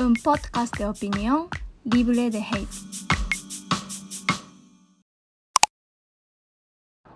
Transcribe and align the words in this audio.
Un 0.00 0.14
podcast 0.14 0.76
de 0.76 0.86
opinión 0.86 1.46
libre 1.84 2.30
de 2.30 2.40
hate. 2.40 2.95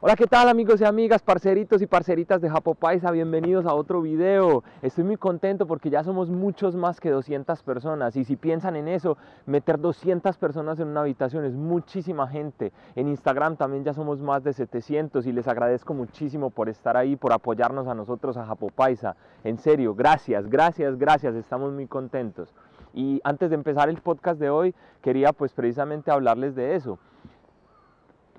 Hola, 0.02 0.16
¿qué 0.16 0.26
tal 0.26 0.48
amigos 0.48 0.80
y 0.80 0.86
amigas, 0.86 1.21
parceritos 1.21 1.82
y 1.82 1.87
parceritas 1.87 2.40
de 2.40 2.48
Japo 2.48 2.74
Paisa? 2.74 3.10
Bienvenidos 3.10 3.66
a 3.66 3.74
otro 3.74 4.00
video. 4.00 4.65
Estoy 4.80 5.04
muy 5.04 5.19
contento 5.19 5.66
porque 5.66 5.90
ya 5.90 6.03
somos 6.03 6.30
muchos 6.30 6.74
más 6.74 6.98
que 7.01 7.10
200 7.10 7.62
personas 7.62 8.16
y 8.16 8.24
si 8.24 8.37
piensan 8.37 8.76
en 8.76 8.88
eso, 8.88 9.19
meter 9.44 9.78
200 9.78 10.38
personas 10.38 10.80
en 10.80 10.88
una 10.88 11.02
habitación 11.02 11.44
es 11.44 11.54
muchísima 11.54 12.26
gente. 12.28 12.72
En 12.97 13.08
Instagram 13.08 13.56
también 13.56 13.84
ya 13.84 13.92
somos 13.92 14.22
más 14.22 14.42
de 14.42 14.54
700 14.54 15.26
y 15.26 15.33
les 15.33 15.47
agradezco 15.47 15.92
muchísimo 15.92 16.48
por 16.48 16.70
estar 16.70 16.96
ahí, 16.96 17.16
por 17.16 17.34
apoyarnos 17.34 17.87
a 17.87 17.95
nosotros 17.95 18.38
a 18.38 18.46
Japo 18.46 18.70
Paisa. 18.70 19.16
En 19.45 19.59
serio, 19.59 19.95
gracias, 19.95 20.48
gracias, 20.48 20.97
gracias, 20.97 21.34
estamos 21.34 21.75
muy 21.75 21.87
contentos. 21.87 22.55
Y 22.95 23.20
antes 23.23 23.51
de 23.51 23.56
empezar 23.56 23.91
el 23.91 24.01
podcast 24.01 24.41
de 24.41 24.48
hoy, 24.48 24.75
quería 25.03 25.34
pues 25.34 25.53
precisamente 25.53 26.11
hablarles 26.11 26.55
de 26.55 26.75
eso 26.75 26.98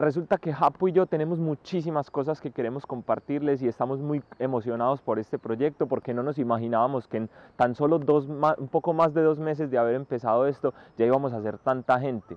Resulta 0.02 0.40
que 0.40 0.52
Japo 0.52 0.88
y 0.88 0.94
yo 0.94 1.06
tenemos 1.06 1.38
muchísimas 1.38 2.10
cosas 2.10 2.42
que 2.42 2.50
queremos 2.50 2.88
compartirles 2.88 3.62
y 3.62 3.68
estamos 3.68 4.00
muy 4.00 4.24
emocionados 4.40 5.00
por 5.00 5.20
este 5.20 5.38
proyecto 5.38 5.86
porque 5.86 6.12
no 6.16 6.24
nos 6.24 6.40
imaginábamos 6.40 7.08
que 7.08 7.18
en 7.18 7.30
tan 7.56 7.76
solo 7.76 8.00
dos, 8.00 8.26
un 8.26 8.68
poco 8.70 8.94
más 8.94 9.14
de 9.14 9.22
dos 9.22 9.38
meses 9.38 9.70
de 9.70 9.78
haber 9.78 9.94
empezado 9.94 10.48
esto 10.48 10.74
ya 10.98 11.06
íbamos 11.06 11.34
a 11.34 11.42
ser 11.44 11.60
tanta 11.60 12.00
gente. 12.00 12.36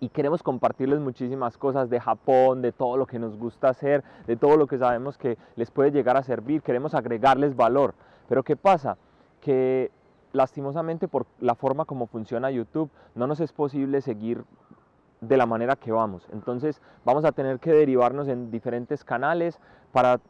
Y 0.00 0.08
queremos 0.08 0.42
compartirles 0.42 0.98
muchísimas 0.98 1.56
cosas 1.56 1.88
de 1.88 2.00
Japón, 2.00 2.62
de 2.62 2.72
todo 2.72 2.96
lo 2.96 3.06
que 3.06 3.20
nos 3.20 3.38
gusta 3.38 3.68
hacer, 3.68 4.02
de 4.26 4.34
todo 4.34 4.56
lo 4.56 4.66
que 4.66 4.78
sabemos 4.78 5.16
que 5.16 5.38
les 5.54 5.70
puede 5.70 5.92
llegar 5.92 6.16
a 6.16 6.24
servir. 6.24 6.62
Queremos 6.62 6.94
agregarles 6.94 7.54
valor. 7.54 7.94
Pero 8.28 8.42
¿qué 8.42 8.56
pasa? 8.56 8.96
Que 9.40 9.92
lastimosamente 10.32 11.06
por 11.06 11.26
la 11.38 11.54
forma 11.54 11.84
como 11.84 12.08
funciona 12.08 12.50
YouTube 12.50 12.90
no 13.14 13.28
nos 13.28 13.38
es 13.38 13.52
posible 13.52 14.00
seguir 14.00 14.44
de 15.20 15.36
la 15.36 15.46
manera 15.46 15.76
que 15.76 15.92
vamos. 15.92 16.26
Entonces 16.32 16.80
vamos 17.04 17.24
a 17.24 17.32
tener 17.32 17.58
que 17.58 17.72
derivarnos 17.72 18.28
en 18.28 18.50
diferentes 18.50 19.04
canales 19.04 19.58
para 19.92 20.20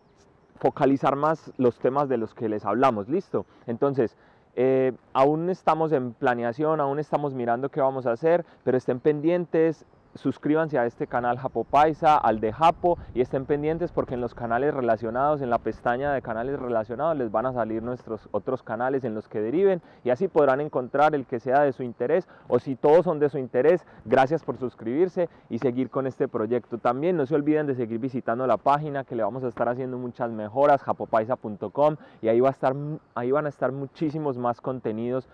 focalizar 0.58 1.16
más 1.16 1.52
los 1.58 1.78
temas 1.78 2.08
de 2.08 2.16
los 2.16 2.34
que 2.34 2.48
les 2.48 2.64
hablamos. 2.64 3.08
¿Listo? 3.08 3.46
Entonces, 3.66 4.16
eh, 4.54 4.92
aún 5.12 5.50
estamos 5.50 5.92
en 5.92 6.14
planeación, 6.14 6.80
aún 6.80 6.98
estamos 6.98 7.34
mirando 7.34 7.68
qué 7.68 7.80
vamos 7.80 8.06
a 8.06 8.12
hacer, 8.12 8.44
pero 8.64 8.78
estén 8.78 9.00
pendientes, 9.00 9.84
suscríbanse 10.16 10.78
a 10.78 10.86
este 10.86 11.06
canal 11.06 11.38
Japo 11.38 11.64
Paisa, 11.64 12.16
al 12.16 12.40
de 12.40 12.52
Japo 12.52 12.98
y 13.14 13.20
estén 13.20 13.46
pendientes 13.46 13.92
porque 13.92 14.14
en 14.14 14.20
los 14.20 14.34
canales 14.34 14.74
relacionados, 14.74 15.40
en 15.42 15.50
la 15.50 15.58
pestaña 15.58 16.12
de 16.12 16.22
canales 16.22 16.58
relacionados 16.58 17.16
les 17.16 17.30
van 17.30 17.46
a 17.46 17.52
salir 17.52 17.82
nuestros 17.82 18.28
otros 18.32 18.62
canales 18.62 19.04
en 19.04 19.14
los 19.14 19.28
que 19.28 19.40
deriven 19.40 19.82
y 20.04 20.10
así 20.10 20.28
podrán 20.28 20.60
encontrar 20.60 21.14
el 21.14 21.26
que 21.26 21.40
sea 21.40 21.62
de 21.62 21.72
su 21.72 21.82
interés 21.82 22.28
o 22.48 22.58
si 22.58 22.76
todos 22.76 23.04
son 23.04 23.18
de 23.18 23.28
su 23.28 23.38
interés, 23.38 23.86
gracias 24.04 24.42
por 24.42 24.58
suscribirse 24.58 25.28
y 25.48 25.58
seguir 25.58 25.90
con 25.90 26.06
este 26.06 26.28
proyecto. 26.28 26.78
También 26.78 27.16
no 27.16 27.26
se 27.26 27.34
olviden 27.34 27.66
de 27.66 27.74
seguir 27.74 27.98
visitando 27.98 28.46
la 28.46 28.56
página 28.56 29.04
que 29.04 29.16
le 29.16 29.22
vamos 29.22 29.44
a 29.44 29.48
estar 29.48 29.68
haciendo 29.68 29.98
muchas 29.98 30.30
mejoras, 30.30 30.82
japopaisa.com 30.82 31.96
y 32.22 32.28
ahí, 32.28 32.40
va 32.40 32.48
a 32.48 32.52
estar, 32.52 32.74
ahí 33.14 33.30
van 33.30 33.46
a 33.46 33.50
estar 33.50 33.72
muchísimos 33.72 34.38
más 34.38 34.60
contenidos 34.60 35.28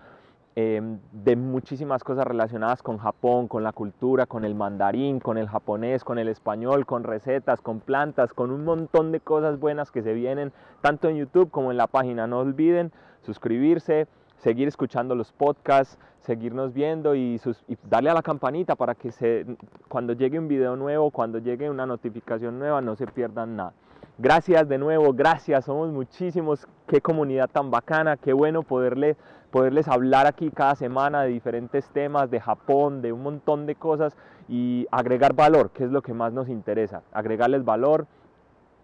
Em, 0.55 0.99
de 1.11 1.35
muchísimas 1.35 2.03
cosas 2.03 2.27
relacionadas 2.27 2.83
con 2.83 2.99
Japón, 2.99 3.47
con 3.47 3.63
la 3.63 3.71
cultura, 3.71 4.27
con 4.27 4.45
el 4.45 4.53
mandarín, 4.53 5.19
con 5.19 5.39
el 5.39 5.47
japonés, 5.47 6.03
con 6.03 6.19
el 6.19 6.27
español, 6.27 6.85
con 6.85 7.03
recetas, 7.03 7.59
con 7.59 7.79
plantas, 7.79 8.33
con 8.33 8.51
un 8.51 8.63
montón 8.63 9.11
de 9.11 9.19
cosas 9.19 9.59
buenas 9.59 9.89
que 9.89 10.03
se 10.03 10.13
vienen 10.13 10.53
tanto 10.81 11.09
en 11.09 11.17
YouTube 11.17 11.49
como 11.49 11.71
en 11.71 11.77
la 11.77 11.87
página. 11.87 12.27
No 12.27 12.37
olviden 12.37 12.91
suscribirse, 13.21 14.05
seguir 14.37 14.67
escuchando 14.67 15.15
los 15.15 15.31
podcasts, 15.31 15.97
seguirnos 16.19 16.71
viendo 16.71 17.15
y, 17.15 17.41
darle 17.89 18.11
a 18.11 18.13
la 18.13 18.21
campanita 18.21 18.75
para 18.75 18.93
que 18.93 19.11
se, 19.11 19.47
cuando 19.89 20.13
llegue 20.13 20.37
un 20.37 20.47
video 20.47 20.75
nuevo, 20.75 21.09
cuando 21.09 21.39
llegue 21.39 21.67
una 21.67 21.87
notificación 21.87 22.59
nueva, 22.59 22.79
no 22.79 22.95
se 22.95 23.07
pierdan 23.07 23.55
nada. 23.55 23.73
Gracias 24.19 24.69
de 24.69 24.77
nuevo, 24.77 25.11
gracias, 25.11 25.65
somos 25.65 25.91
muchísimos, 25.91 26.67
qué 26.85 27.01
comunidad 27.01 27.49
tan 27.49 27.71
bacana, 27.71 28.15
qué 28.15 28.31
bueno 28.31 28.61
poderle, 28.61 29.17
poderles 29.49 29.87
hablar 29.87 30.27
aquí 30.27 30.51
cada 30.51 30.75
semana 30.75 31.23
de 31.23 31.29
diferentes 31.29 31.89
temas, 31.89 32.29
de 32.29 32.39
Japón, 32.39 33.01
de 33.01 33.11
un 33.11 33.23
montón 33.23 33.65
de 33.65 33.73
cosas 33.73 34.15
y 34.47 34.85
agregar 34.91 35.33
valor, 35.33 35.71
que 35.71 35.83
es 35.83 35.89
lo 35.89 36.03
que 36.03 36.13
más 36.13 36.31
nos 36.31 36.47
interesa, 36.47 37.01
agregarles 37.11 37.65
valor 37.65 38.05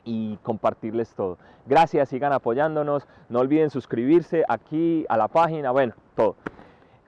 y 0.04 0.38
compartirles 0.38 1.14
todo. 1.14 1.38
Gracias, 1.68 2.10
sigan 2.10 2.34
apoyándonos, 2.34 3.08
no 3.30 3.40
olviden 3.40 3.70
suscribirse 3.70 4.44
aquí 4.50 5.06
a 5.10 5.18
la 5.18 5.28
página, 5.28 5.70
bueno, 5.70 5.94
todo. 6.16 6.38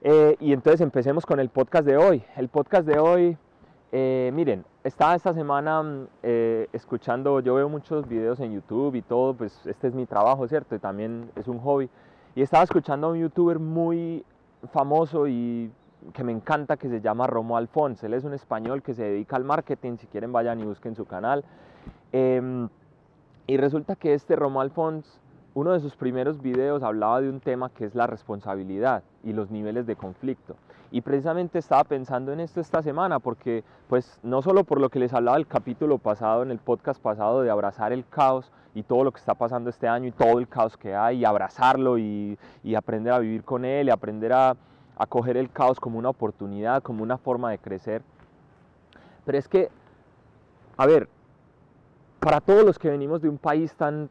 Eh, 0.00 0.36
y 0.38 0.52
entonces 0.52 0.80
empecemos 0.80 1.26
con 1.26 1.40
el 1.40 1.48
podcast 1.48 1.84
de 1.84 1.96
hoy. 1.96 2.22
El 2.36 2.48
podcast 2.48 2.86
de 2.86 3.00
hoy 3.00 3.36
eh, 3.92 4.30
miren, 4.32 4.64
estaba 4.84 5.14
esta 5.14 5.34
semana 5.34 5.82
mm, 5.82 6.06
eh, 6.22 6.68
escuchando, 6.72 7.40
yo 7.40 7.54
veo 7.54 7.68
muchos 7.68 8.08
videos 8.08 8.40
en 8.40 8.54
YouTube 8.54 8.94
y 8.94 9.02
todo, 9.02 9.34
pues 9.34 9.66
este 9.66 9.88
es 9.88 9.94
mi 9.94 10.06
trabajo, 10.06 10.48
¿cierto? 10.48 10.74
Y 10.74 10.78
también 10.78 11.30
es 11.36 11.46
un 11.46 11.58
hobby. 11.60 11.90
Y 12.34 12.42
estaba 12.42 12.64
escuchando 12.64 13.08
a 13.08 13.10
un 13.10 13.18
youtuber 13.18 13.58
muy 13.58 14.24
famoso 14.72 15.28
y 15.28 15.70
que 16.14 16.24
me 16.24 16.32
encanta, 16.32 16.76
que 16.78 16.88
se 16.88 17.00
llama 17.00 17.26
Romo 17.26 17.56
Alfons. 17.56 18.02
Él 18.02 18.14
es 18.14 18.24
un 18.24 18.32
español 18.32 18.82
que 18.82 18.94
se 18.94 19.04
dedica 19.04 19.36
al 19.36 19.44
marketing, 19.44 19.98
si 19.98 20.06
quieren 20.06 20.32
vayan 20.32 20.58
y 20.60 20.64
busquen 20.64 20.96
su 20.96 21.04
canal. 21.04 21.44
Em, 22.12 22.68
y 23.46 23.56
resulta 23.58 23.94
que 23.96 24.14
este 24.14 24.34
Romo 24.36 24.60
Alfons 24.60 25.20
uno 25.54 25.72
de 25.72 25.80
sus 25.80 25.96
primeros 25.96 26.40
videos 26.40 26.82
hablaba 26.82 27.20
de 27.20 27.28
un 27.28 27.40
tema 27.40 27.68
que 27.70 27.84
es 27.84 27.94
la 27.94 28.06
responsabilidad 28.06 29.02
y 29.22 29.32
los 29.32 29.50
niveles 29.50 29.86
de 29.86 29.96
conflicto. 29.96 30.56
Y 30.92 31.00
precisamente 31.00 31.58
estaba 31.58 31.84
pensando 31.84 32.34
en 32.34 32.40
esto 32.40 32.60
esta 32.60 32.82
semana 32.82 33.18
porque, 33.18 33.64
pues, 33.88 34.20
no 34.22 34.42
solo 34.42 34.62
por 34.62 34.78
lo 34.78 34.90
que 34.90 34.98
les 34.98 35.14
hablaba 35.14 35.38
el 35.38 35.46
capítulo 35.46 35.96
pasado, 35.96 36.42
en 36.42 36.50
el 36.50 36.58
podcast 36.58 37.00
pasado, 37.00 37.40
de 37.40 37.50
abrazar 37.50 37.94
el 37.94 38.06
caos 38.06 38.52
y 38.74 38.82
todo 38.82 39.02
lo 39.02 39.10
que 39.10 39.18
está 39.18 39.32
pasando 39.32 39.70
este 39.70 39.88
año 39.88 40.08
y 40.08 40.12
todo 40.12 40.38
el 40.38 40.48
caos 40.48 40.76
que 40.76 40.94
hay, 40.94 41.20
y 41.20 41.24
abrazarlo 41.24 41.96
y, 41.96 42.38
aprender 42.76 43.14
a 43.14 43.20
vivir 43.20 43.42
con 43.42 43.64
él 43.64 43.86
y 43.86 43.90
aprender 43.90 44.34
a, 44.34 44.54
a 44.98 45.06
coger 45.06 45.38
el 45.38 45.50
caos 45.50 45.80
como 45.80 45.98
una 45.98 46.10
oportunidad, 46.10 46.82
como 46.82 47.02
una 47.02 47.16
forma 47.16 47.50
de 47.50 47.58
crecer. 47.58 48.02
Pero 49.24 49.38
es 49.38 49.48
que, 49.48 49.70
a 50.76 50.84
ver, 50.84 51.08
para 52.20 52.42
todos 52.42 52.66
los 52.66 52.78
que 52.78 52.90
venimos 52.90 53.22
de 53.22 53.30
un 53.30 53.38
país 53.38 53.74
tan 53.76 54.10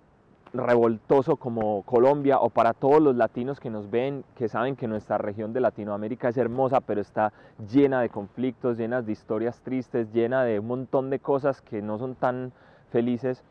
revoltoso 0.54 1.38
como 1.38 1.84
Colombia 1.84 2.40
o 2.40 2.50
para 2.50 2.74
todos 2.74 3.02
los 3.02 3.16
latinos 3.16 3.60
que 3.60 3.70
nos 3.70 3.90
ven, 3.90 4.24
que 4.36 4.50
saben 4.50 4.76
que 4.76 4.88
nuestra 4.88 5.18
región 5.18 5.54
de 5.54 5.62
Latinoamérica 5.62 6.30
es 6.30 6.38
hermosa, 6.38 6.82
pero 6.82 7.00
está 7.00 7.32
llena 7.72 8.02
de 8.02 8.10
conflictos, 8.10 8.78
llena 8.78 9.02
de 9.02 9.12
historias 9.12 9.62
tristes, 9.62 10.12
llena 10.12 10.44
de 10.44 10.60
un 10.60 10.68
montón 10.68 11.10
de 11.10 11.20
cosas 11.20 11.62
que 11.62 11.82
no 11.82 11.98
son 11.98 12.16
tan 12.16 12.52
felices 12.92 13.44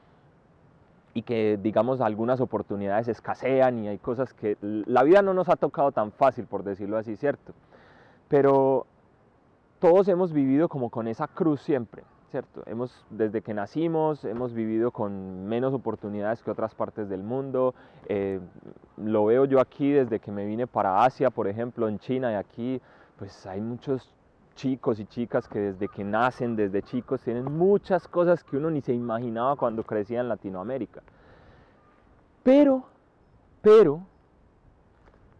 y 1.14 1.22
que 1.22 1.58
digamos 1.60 2.00
algunas 2.00 2.40
oportunidades 2.40 3.08
escasean 3.08 3.78
y 3.78 3.88
hay 3.88 3.98
cosas 3.98 4.32
que 4.32 4.56
la 4.60 5.02
vida 5.02 5.22
no 5.22 5.34
nos 5.34 5.48
ha 5.48 5.56
tocado 5.56 5.92
tan 5.92 6.12
fácil, 6.12 6.44
por 6.44 6.62
decirlo 6.62 6.98
así, 6.98 7.16
¿cierto? 7.16 7.52
Pero 8.28 8.86
todos 9.80 10.06
hemos 10.08 10.32
vivido 10.32 10.68
como 10.68 10.90
con 10.90 11.08
esa 11.08 11.26
cruz 11.26 11.62
siempre. 11.62 12.04
¿Cierto? 12.30 12.62
Hemos, 12.66 13.04
desde 13.10 13.42
que 13.42 13.52
nacimos 13.52 14.24
hemos 14.24 14.54
vivido 14.54 14.90
con 14.90 15.46
menos 15.46 15.74
oportunidades 15.74 16.42
que 16.42 16.50
otras 16.50 16.74
partes 16.74 17.08
del 17.08 17.22
mundo. 17.22 17.74
Eh, 18.06 18.40
lo 18.96 19.26
veo 19.26 19.44
yo 19.44 19.60
aquí 19.60 19.90
desde 19.90 20.20
que 20.20 20.30
me 20.30 20.46
vine 20.46 20.66
para 20.66 21.04
Asia, 21.04 21.30
por 21.30 21.48
ejemplo, 21.48 21.88
en 21.88 21.98
China 21.98 22.32
y 22.32 22.34
aquí, 22.36 22.80
pues 23.18 23.46
hay 23.46 23.60
muchos 23.60 24.14
chicos 24.54 25.00
y 25.00 25.06
chicas 25.06 25.48
que 25.48 25.58
desde 25.58 25.88
que 25.88 26.04
nacen, 26.04 26.54
desde 26.54 26.82
chicos, 26.82 27.20
tienen 27.22 27.44
muchas 27.44 28.06
cosas 28.06 28.44
que 28.44 28.56
uno 28.56 28.70
ni 28.70 28.80
se 28.80 28.92
imaginaba 28.92 29.56
cuando 29.56 29.82
crecía 29.82 30.20
en 30.20 30.28
Latinoamérica. 30.28 31.02
Pero, 32.42 32.84
pero, 33.60 34.02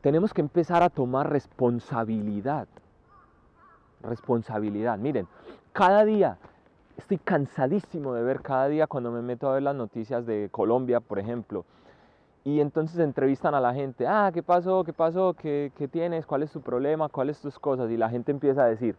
tenemos 0.00 0.32
que 0.32 0.41
empezar 0.41 0.82
a 0.82 0.91
tomar 0.91 1.31
responsabilidad. 1.31 2.67
Responsabilidad. 4.03 4.99
Miren, 4.99 5.29
cada 5.73 6.05
día 6.05 6.38
estoy 7.00 7.19
cansadísimo 7.19 8.14
de 8.14 8.23
ver 8.23 8.41
cada 8.43 8.69
día 8.69 8.87
cuando 8.87 9.11
me 9.11 9.23
meto 9.23 9.49
a 9.49 9.55
ver 9.55 9.62
las 9.62 9.75
noticias 9.75 10.26
de 10.26 10.49
Colombia, 10.52 11.00
por 11.00 11.19
ejemplo. 11.19 11.64
Y 12.44 12.61
entonces 12.61 12.99
entrevistan 12.99 13.55
a 13.55 13.61
la 13.61 13.75
gente, 13.75 14.06
ah, 14.06 14.31
¿qué 14.32 14.43
pasó? 14.43 14.85
¿Qué 14.85 14.93
pasó? 14.93 15.35
¿Qué, 15.35 15.73
tienes? 15.91 16.26
¿Cuál 16.26 16.43
es 16.43 16.52
tu 16.52 16.61
problema? 16.61 17.08
¿Cuáles 17.08 17.41
tus 17.41 17.58
cosas? 17.58 17.91
Y 17.91 17.97
la 17.97 18.08
gente 18.08 18.32
empieza 18.32 18.64
a 18.64 18.67
decir, 18.67 18.97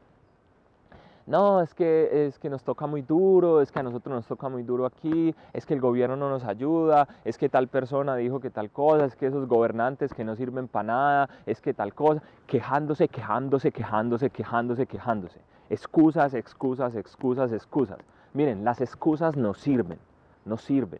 no, 1.27 1.61
es 1.61 1.73
que, 1.73 2.27
es 2.27 2.39
que 2.39 2.49
nos 2.49 2.63
toca 2.63 2.87
muy 2.87 3.03
duro, 3.03 3.61
es 3.61 3.71
que 3.71 3.79
a 3.79 3.83
nosotros 3.83 4.15
nos 4.15 4.27
toca 4.27 4.49
muy 4.49 4.63
duro 4.63 4.85
aquí, 4.85 5.33
es 5.53 5.65
que 5.65 5.75
el 5.75 5.79
gobierno 5.81 6.15
no 6.15 6.29
nos 6.29 6.43
ayuda, 6.43 7.07
es 7.23 7.37
que 7.37 7.49
tal 7.49 7.67
persona 7.67 8.15
dijo 8.15 8.39
que 8.39 8.49
tal 8.49 8.71
cosa, 8.71 9.05
es 9.05 9.15
que 9.15 9.27
esos 9.27 9.47
gobernantes 9.47 10.13
que 10.13 10.23
no 10.23 10.35
sirven 10.35 10.67
para 10.67 10.83
nada, 10.83 11.29
es 11.45 11.61
que 11.61 11.73
tal 11.73 11.93
cosa, 11.93 12.21
quejándose, 12.47 13.07
quejándose, 13.07 13.71
quejándose, 13.71 14.29
quejándose, 14.29 14.87
quejándose. 14.87 15.39
Excusas, 15.71 16.33
excusas, 16.33 16.95
excusas, 16.95 17.53
excusas. 17.53 17.97
Miren, 18.33 18.65
las 18.65 18.81
excusas 18.81 19.37
no 19.37 19.53
sirven, 19.53 19.99
no 20.43 20.57
sirven. 20.57 20.99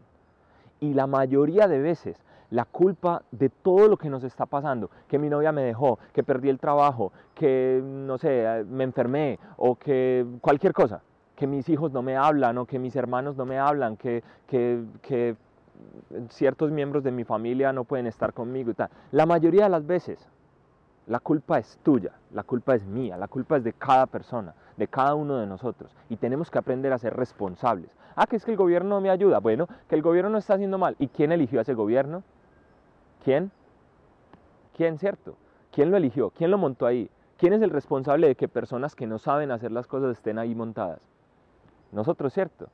Y 0.80 0.94
la 0.94 1.06
mayoría 1.06 1.68
de 1.68 1.78
veces 1.78 2.16
la 2.48 2.64
culpa 2.64 3.22
de 3.30 3.50
todo 3.50 3.86
lo 3.86 3.98
que 3.98 4.08
nos 4.08 4.24
está 4.24 4.46
pasando, 4.46 4.90
que 5.08 5.18
mi 5.18 5.28
novia 5.28 5.52
me 5.52 5.62
dejó, 5.62 5.98
que 6.14 6.22
perdí 6.22 6.48
el 6.48 6.58
trabajo, 6.58 7.12
que 7.34 7.82
no 7.84 8.16
sé, 8.16 8.64
me 8.66 8.84
enfermé 8.84 9.38
o 9.58 9.74
que 9.74 10.24
cualquier 10.40 10.72
cosa, 10.72 11.02
que 11.36 11.46
mis 11.46 11.68
hijos 11.68 11.92
no 11.92 12.00
me 12.00 12.16
hablan 12.16 12.56
o 12.56 12.64
que 12.64 12.78
mis 12.78 12.96
hermanos 12.96 13.36
no 13.36 13.44
me 13.44 13.58
hablan, 13.58 13.98
que, 13.98 14.24
que, 14.46 14.82
que 15.02 15.36
ciertos 16.30 16.70
miembros 16.70 17.04
de 17.04 17.10
mi 17.10 17.24
familia 17.24 17.74
no 17.74 17.84
pueden 17.84 18.06
estar 18.06 18.32
conmigo 18.32 18.70
y 18.70 18.74
tal. 18.74 18.88
La 19.10 19.26
mayoría 19.26 19.64
de 19.64 19.70
las 19.70 19.86
veces 19.86 20.26
la 21.06 21.18
culpa 21.20 21.58
es 21.58 21.78
tuya, 21.82 22.12
la 22.32 22.44
culpa 22.44 22.74
es 22.74 22.84
mía, 22.84 23.16
la 23.16 23.28
culpa 23.28 23.56
es 23.56 23.64
de 23.64 23.72
cada 23.72 24.06
persona, 24.06 24.54
de 24.76 24.86
cada 24.86 25.14
uno 25.14 25.36
de 25.38 25.46
nosotros. 25.46 25.94
Y 26.08 26.16
tenemos 26.16 26.50
que 26.50 26.58
aprender 26.58 26.92
a 26.92 26.98
ser 26.98 27.14
responsables. 27.16 27.90
Ah, 28.14 28.26
que 28.26 28.36
es 28.36 28.44
que 28.44 28.52
el 28.52 28.56
gobierno 28.56 28.90
no 28.90 29.00
me 29.00 29.10
ayuda. 29.10 29.40
Bueno, 29.40 29.68
que 29.88 29.94
el 29.94 30.02
gobierno 30.02 30.30
no 30.30 30.38
está 30.38 30.54
haciendo 30.54 30.78
mal. 30.78 30.96
¿Y 30.98 31.08
quién 31.08 31.32
eligió 31.32 31.58
a 31.58 31.62
ese 31.62 31.74
gobierno? 31.74 32.22
¿Quién? 33.24 33.50
¿Quién, 34.76 34.98
cierto? 34.98 35.36
¿Quién 35.72 35.90
lo 35.90 35.96
eligió? 35.96 36.30
¿Quién 36.30 36.50
lo 36.50 36.58
montó 36.58 36.86
ahí? 36.86 37.10
¿Quién 37.38 37.54
es 37.54 37.62
el 37.62 37.70
responsable 37.70 38.28
de 38.28 38.34
que 38.36 38.48
personas 38.48 38.94
que 38.94 39.06
no 39.06 39.18
saben 39.18 39.50
hacer 39.50 39.72
las 39.72 39.86
cosas 39.86 40.12
estén 40.12 40.38
ahí 40.38 40.54
montadas? 40.54 41.00
Nosotros, 41.90 42.32
¿cierto? 42.32 42.68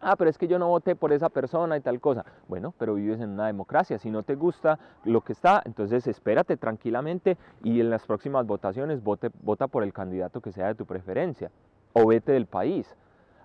Ah, 0.00 0.16
pero 0.16 0.30
es 0.30 0.38
que 0.38 0.48
yo 0.48 0.58
no 0.58 0.68
voté 0.68 0.96
por 0.96 1.12
esa 1.12 1.28
persona 1.28 1.76
y 1.76 1.80
tal 1.80 2.00
cosa. 2.00 2.24
Bueno, 2.48 2.74
pero 2.78 2.94
vives 2.94 3.20
en 3.20 3.30
una 3.30 3.46
democracia, 3.46 3.98
si 3.98 4.10
no 4.10 4.22
te 4.22 4.34
gusta 4.34 4.78
lo 5.04 5.20
que 5.22 5.32
está, 5.32 5.62
entonces 5.64 6.06
espérate 6.06 6.56
tranquilamente 6.56 7.36
y 7.62 7.80
en 7.80 7.90
las 7.90 8.06
próximas 8.06 8.46
votaciones 8.46 9.02
vote, 9.02 9.30
vota 9.42 9.68
por 9.68 9.82
el 9.82 9.92
candidato 9.92 10.40
que 10.40 10.52
sea 10.52 10.68
de 10.68 10.74
tu 10.74 10.86
preferencia 10.86 11.50
o 11.92 12.06
vete 12.06 12.32
del 12.32 12.46
país. 12.46 12.94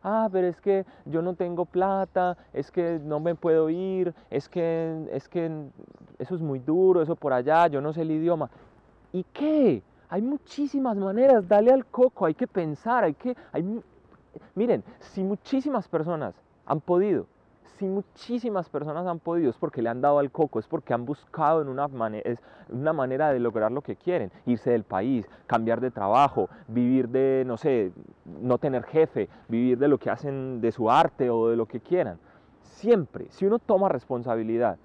Ah, 0.03 0.29
pero 0.31 0.47
es 0.47 0.59
que 0.59 0.85
yo 1.05 1.21
no 1.21 1.35
tengo 1.35 1.65
plata, 1.65 2.35
es 2.53 2.71
que 2.71 2.99
no 3.03 3.19
me 3.19 3.35
puedo 3.35 3.69
ir, 3.69 4.15
es 4.31 4.49
que, 4.49 5.07
es 5.11 5.29
que 5.29 5.51
eso 6.17 6.35
es 6.35 6.41
muy 6.41 6.59
duro, 6.59 7.01
eso 7.03 7.15
por 7.15 7.33
allá, 7.33 7.67
yo 7.67 7.81
no 7.81 7.93
sé 7.93 8.01
el 8.01 8.11
idioma. 8.11 8.49
¿Y 9.13 9.23
qué? 9.31 9.83
Hay 10.09 10.21
muchísimas 10.21 10.97
maneras, 10.97 11.47
dale 11.47 11.71
al 11.71 11.85
coco, 11.85 12.25
hay 12.25 12.33
que 12.33 12.47
pensar, 12.47 13.03
hay 13.03 13.13
que, 13.13 13.35
hay, 13.51 13.81
Miren, 14.55 14.83
si 14.99 15.23
muchísimas 15.23 15.87
personas 15.87 16.35
han 16.65 16.81
podido, 16.81 17.25
si 17.77 17.85
muchísimas 17.85 18.69
personas 18.69 19.07
han 19.07 19.19
podido, 19.19 19.49
es 19.49 19.57
porque 19.57 19.81
le 19.81 19.89
han 19.89 20.01
dado 20.01 20.19
al 20.19 20.31
coco, 20.31 20.59
es 20.59 20.67
porque 20.67 20.93
han 20.93 21.05
buscado 21.05 21.61
en 21.61 21.67
una, 21.67 21.87
manera, 21.87 22.31
una 22.69 22.93
manera 22.93 23.31
de 23.31 23.39
lograr 23.39 23.71
lo 23.71 23.81
que 23.81 23.95
quieren, 23.95 24.31
irse 24.45 24.69
del 24.69 24.83
país, 24.83 25.27
cambiar 25.47 25.81
de 25.81 25.89
trabajo, 25.89 26.47
vivir 26.67 27.09
de, 27.09 27.43
no 27.45 27.57
sé, 27.57 27.91
no 28.25 28.57
tener 28.57 28.83
jefe, 28.83 29.29
vivir 29.47 29.79
de 29.79 29.87
lo 29.87 29.97
que 29.97 30.11
hacen, 30.11 30.61
de 30.61 30.71
su 30.71 30.91
arte 30.91 31.29
o 31.29 31.49
de 31.49 31.55
lo 31.55 31.65
que 31.65 31.79
quieran. 31.79 32.19
Siempre, 32.61 33.25
si 33.31 33.45
uno 33.45 33.57
toma 33.57 33.89
responsabilidad 33.89 34.77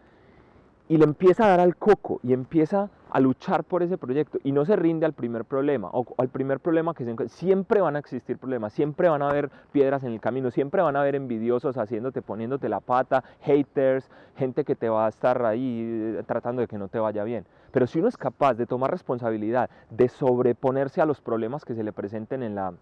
y 0.88 0.98
le 0.98 1.04
empieza 1.04 1.44
a 1.44 1.48
dar 1.48 1.60
al 1.60 1.76
coco 1.76 2.20
y 2.22 2.32
empieza 2.32 2.90
a 3.10 3.20
luchar 3.20 3.64
por 3.64 3.82
ese 3.82 3.98
proyecto 3.98 4.38
y 4.44 4.52
no 4.52 4.64
se 4.64 4.76
rinde 4.76 5.06
al 5.06 5.12
primer 5.12 5.44
problema 5.44 5.88
o 5.92 6.06
al 6.18 6.28
primer 6.28 6.60
problema 6.60 6.94
que 6.94 7.04
se. 7.04 7.28
Siempre 7.28 7.80
van 7.80 7.96
a 7.96 7.98
existir 7.98 8.38
problemas, 8.38 8.72
siempre 8.72 9.08
van 9.08 9.22
a 9.22 9.30
haber 9.30 9.50
piedras 9.72 10.04
en 10.04 10.12
el 10.12 10.20
camino, 10.20 10.50
siempre 10.50 10.82
van 10.82 10.96
a 10.96 11.00
haber 11.00 11.14
envidiosos 11.14 11.76
haciéndote, 11.76 12.22
poniéndote 12.22 12.68
la 12.68 12.80
pata, 12.80 13.24
haters, 13.40 14.10
gente 14.36 14.64
que 14.64 14.76
te 14.76 14.88
va 14.88 15.06
a 15.06 15.08
estar 15.08 15.44
ahí 15.44 16.16
eh, 16.18 16.22
tratando 16.26 16.60
de 16.60 16.68
que 16.68 16.78
no 16.78 16.88
te 16.88 16.98
vaya 16.98 17.24
bien. 17.24 17.46
Pero 17.72 17.86
si 17.86 17.98
uno 17.98 18.08
es 18.08 18.16
capaz 18.16 18.54
de 18.54 18.66
tomar 18.66 18.90
responsabilidad, 18.90 19.70
de 19.90 20.08
sobreponerse 20.08 21.00
a 21.00 21.06
los 21.06 21.20
problemas 21.20 21.64
que 21.64 21.74
se 21.74 21.84
le 21.84 21.92
presenten 21.92 22.42
en, 22.42 22.54
la, 22.54 22.74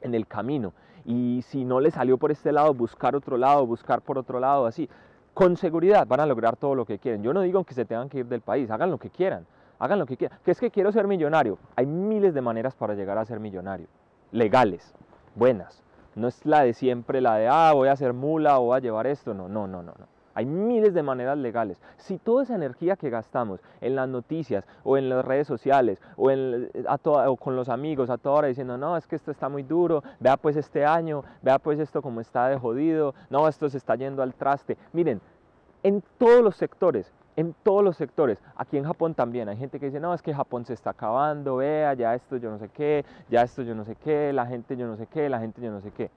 en 0.00 0.14
el 0.14 0.26
camino 0.26 0.72
y 1.04 1.42
si 1.42 1.64
no 1.64 1.80
le 1.80 1.90
salió 1.90 2.18
por 2.18 2.30
este 2.30 2.52
lado, 2.52 2.72
buscar 2.74 3.16
otro 3.16 3.36
lado, 3.36 3.66
buscar 3.66 4.02
por 4.02 4.18
otro 4.18 4.38
lado, 4.38 4.66
así 4.66 4.88
con 5.34 5.56
seguridad 5.56 6.06
van 6.06 6.20
a 6.20 6.26
lograr 6.26 6.56
todo 6.56 6.74
lo 6.74 6.84
que 6.84 6.98
quieren. 6.98 7.22
Yo 7.22 7.32
no 7.32 7.40
digo 7.40 7.64
que 7.64 7.74
se 7.74 7.84
tengan 7.84 8.08
que 8.08 8.18
ir 8.18 8.26
del 8.26 8.40
país, 8.40 8.70
hagan 8.70 8.90
lo 8.90 8.98
que 8.98 9.10
quieran, 9.10 9.46
hagan 9.78 9.98
lo 9.98 10.06
que 10.06 10.16
quieran. 10.16 10.38
Que 10.44 10.50
es 10.50 10.60
que 10.60 10.70
quiero 10.70 10.92
ser 10.92 11.06
millonario. 11.06 11.58
Hay 11.76 11.86
miles 11.86 12.34
de 12.34 12.40
maneras 12.40 12.74
para 12.74 12.94
llegar 12.94 13.18
a 13.18 13.24
ser 13.24 13.40
millonario. 13.40 13.86
Legales, 14.30 14.94
buenas. 15.34 15.82
No 16.14 16.28
es 16.28 16.44
la 16.44 16.62
de 16.62 16.74
siempre, 16.74 17.20
la 17.20 17.36
de, 17.36 17.48
ah, 17.48 17.72
voy 17.72 17.88
a 17.88 17.92
hacer 17.92 18.12
mula 18.12 18.58
o 18.58 18.64
voy 18.64 18.76
a 18.76 18.80
llevar 18.80 19.06
esto. 19.06 19.32
No, 19.32 19.48
no, 19.48 19.66
no, 19.66 19.82
no. 19.82 19.94
no. 19.98 20.11
Hay 20.34 20.46
miles 20.46 20.94
de 20.94 21.02
maneras 21.02 21.38
legales. 21.38 21.80
Si 21.96 22.18
toda 22.18 22.42
esa 22.42 22.54
energía 22.54 22.96
que 22.96 23.10
gastamos 23.10 23.60
en 23.80 23.96
las 23.96 24.08
noticias 24.08 24.64
o 24.84 24.96
en 24.96 25.08
las 25.08 25.24
redes 25.24 25.46
sociales 25.46 26.00
o, 26.16 26.30
en, 26.30 26.70
con 27.38 27.56
los 27.56 27.68
amigos 27.68 28.10
a 28.10 28.18
toda 28.18 28.36
hora 28.36 28.48
diciendo, 28.48 28.78
no, 28.78 28.96
es 28.96 29.06
que 29.06 29.16
esto 29.16 29.30
está 29.30 29.48
muy 29.48 29.62
duro, 29.62 30.02
vea 30.20 30.36
pues 30.36 30.56
este 30.56 30.84
año, 30.84 31.24
vea 31.42 31.58
pues 31.58 31.78
esto 31.78 32.02
como 32.02 32.20
está 32.20 32.48
de 32.48 32.58
jodido, 32.58 33.14
no, 33.30 33.48
esto 33.48 33.68
se 33.68 33.78
está 33.78 33.94
yendo 33.96 34.22
al 34.22 34.34
traste. 34.34 34.76
Miren, 34.92 35.20
en 35.82 36.02
todos 36.18 36.42
los 36.42 36.56
sectores, 36.56 37.12
en 37.36 37.54
todos 37.62 37.82
los 37.82 37.96
sectores. 37.96 38.38
Aquí 38.56 38.76
en 38.76 38.84
Japón 38.84 39.14
también 39.14 39.48
hay 39.48 39.56
gente 39.56 39.80
que 39.80 39.86
dice, 39.86 40.00
no, 40.00 40.14
es 40.14 40.22
que 40.22 40.34
Japón 40.34 40.64
se 40.64 40.74
está 40.74 40.90
acabando, 40.90 41.56
vea, 41.56 41.94
ya 41.94 42.14
esto 42.14 42.36
yo 42.36 42.50
no 42.50 42.58
sé 42.58 42.68
qué, 42.68 43.04
ya 43.30 43.42
esto 43.42 43.62
yo 43.62 43.74
no 43.74 43.84
sé 43.84 43.96
qué, 43.96 44.32
la 44.32 44.46
gente 44.46 44.76
yo 44.76 44.86
no 44.86 44.96
sé 44.96 45.06
qué, 45.06 45.28
la 45.28 45.40
gente 45.40 45.60
yo 45.60 45.70
no 45.70 45.80
sé 45.80 45.90
qué. 45.90 46.10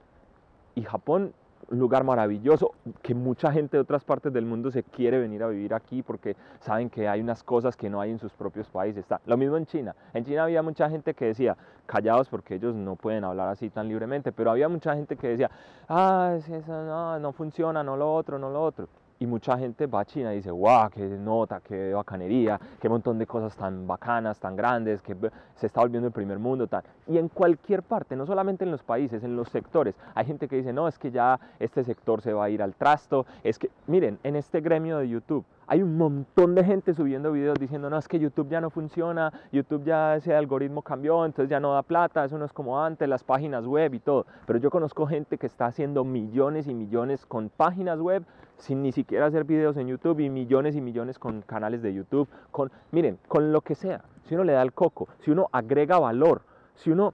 Y 0.74 0.82
Japón 0.82 1.32
un 1.70 1.78
lugar 1.78 2.04
maravilloso 2.04 2.72
que 3.02 3.14
mucha 3.14 3.52
gente 3.52 3.76
de 3.76 3.80
otras 3.80 4.04
partes 4.04 4.32
del 4.32 4.44
mundo 4.44 4.70
se 4.70 4.82
quiere 4.82 5.18
venir 5.18 5.42
a 5.42 5.48
vivir 5.48 5.74
aquí 5.74 6.02
porque 6.02 6.36
saben 6.60 6.88
que 6.90 7.08
hay 7.08 7.20
unas 7.20 7.42
cosas 7.42 7.76
que 7.76 7.90
no 7.90 8.00
hay 8.00 8.10
en 8.10 8.18
sus 8.18 8.32
propios 8.32 8.68
países. 8.68 9.00
Está. 9.00 9.20
Lo 9.26 9.36
mismo 9.36 9.56
en 9.56 9.66
China. 9.66 9.94
En 10.14 10.24
China 10.24 10.44
había 10.44 10.62
mucha 10.62 10.88
gente 10.88 11.14
que 11.14 11.26
decía, 11.26 11.56
callados 11.86 12.28
porque 12.28 12.54
ellos 12.54 12.74
no 12.74 12.96
pueden 12.96 13.24
hablar 13.24 13.48
así 13.48 13.70
tan 13.70 13.88
libremente, 13.88 14.32
pero 14.32 14.50
había 14.50 14.68
mucha 14.68 14.94
gente 14.94 15.16
que 15.16 15.28
decía, 15.28 15.50
ah, 15.88 16.36
eso 16.36 16.84
no, 16.84 17.18
no 17.18 17.32
funciona, 17.32 17.82
no 17.82 17.96
lo 17.96 18.12
otro, 18.12 18.38
no 18.38 18.50
lo 18.50 18.62
otro 18.62 18.88
y 19.18 19.26
mucha 19.26 19.56
gente 19.58 19.86
va 19.86 20.00
a 20.00 20.04
China 20.04 20.32
y 20.32 20.36
dice, 20.36 20.50
wow, 20.50 20.90
qué 20.90 21.02
nota, 21.06 21.60
qué 21.60 21.94
bacanería, 21.94 22.60
qué 22.80 22.88
montón 22.88 23.18
de 23.18 23.26
cosas 23.26 23.56
tan 23.56 23.86
bacanas, 23.86 24.38
tan 24.38 24.56
grandes, 24.56 25.00
que 25.02 25.16
se 25.54 25.66
está 25.66 25.80
volviendo 25.80 26.08
el 26.08 26.12
primer 26.12 26.38
mundo, 26.38 26.66
tal. 26.66 26.84
Y 27.06 27.18
en 27.18 27.28
cualquier 27.28 27.82
parte, 27.82 28.16
no 28.16 28.26
solamente 28.26 28.64
en 28.64 28.70
los 28.70 28.82
países, 28.82 29.24
en 29.24 29.36
los 29.36 29.48
sectores, 29.48 29.94
hay 30.14 30.26
gente 30.26 30.48
que 30.48 30.56
dice, 30.56 30.72
no, 30.72 30.88
es 30.88 30.98
que 30.98 31.10
ya 31.10 31.40
este 31.58 31.84
sector 31.84 32.20
se 32.20 32.32
va 32.32 32.44
a 32.44 32.50
ir 32.50 32.62
al 32.62 32.74
trasto, 32.74 33.26
es 33.42 33.58
que, 33.58 33.70
miren, 33.86 34.18
en 34.22 34.36
este 34.36 34.60
gremio 34.60 34.98
de 34.98 35.08
YouTube, 35.08 35.44
hay 35.66 35.82
un 35.82 35.96
montón 35.96 36.54
de 36.54 36.64
gente 36.64 36.94
subiendo 36.94 37.32
videos 37.32 37.58
diciendo, 37.58 37.90
no, 37.90 37.98
es 37.98 38.06
que 38.06 38.18
YouTube 38.18 38.48
ya 38.48 38.60
no 38.60 38.70
funciona, 38.70 39.32
YouTube 39.52 39.84
ya 39.84 40.16
ese 40.16 40.34
algoritmo 40.34 40.82
cambió, 40.82 41.24
entonces 41.24 41.50
ya 41.50 41.60
no 41.60 41.72
da 41.72 41.82
plata, 41.82 42.24
eso 42.24 42.38
no 42.38 42.44
es 42.44 42.52
como 42.52 42.82
antes, 42.82 43.08
las 43.08 43.24
páginas 43.24 43.66
web 43.66 43.94
y 43.94 43.98
todo. 43.98 44.26
Pero 44.46 44.58
yo 44.58 44.70
conozco 44.70 45.06
gente 45.06 45.38
que 45.38 45.46
está 45.46 45.66
haciendo 45.66 46.04
millones 46.04 46.68
y 46.68 46.74
millones 46.74 47.26
con 47.26 47.48
páginas 47.48 47.98
web 48.00 48.24
sin 48.58 48.82
ni 48.82 48.92
siquiera 48.92 49.26
hacer 49.26 49.44
videos 49.44 49.76
en 49.76 49.88
YouTube 49.88 50.20
y 50.20 50.30
millones 50.30 50.76
y 50.76 50.80
millones 50.80 51.18
con 51.18 51.42
canales 51.42 51.82
de 51.82 51.92
YouTube, 51.92 52.28
con, 52.50 52.70
miren, 52.90 53.18
con 53.28 53.52
lo 53.52 53.60
que 53.60 53.74
sea. 53.74 54.02
Si 54.24 54.34
uno 54.34 54.44
le 54.44 54.52
da 54.52 54.62
el 54.62 54.72
coco, 54.72 55.08
si 55.20 55.30
uno 55.30 55.48
agrega 55.52 55.98
valor, 55.98 56.42
si 56.74 56.90
uno, 56.90 57.12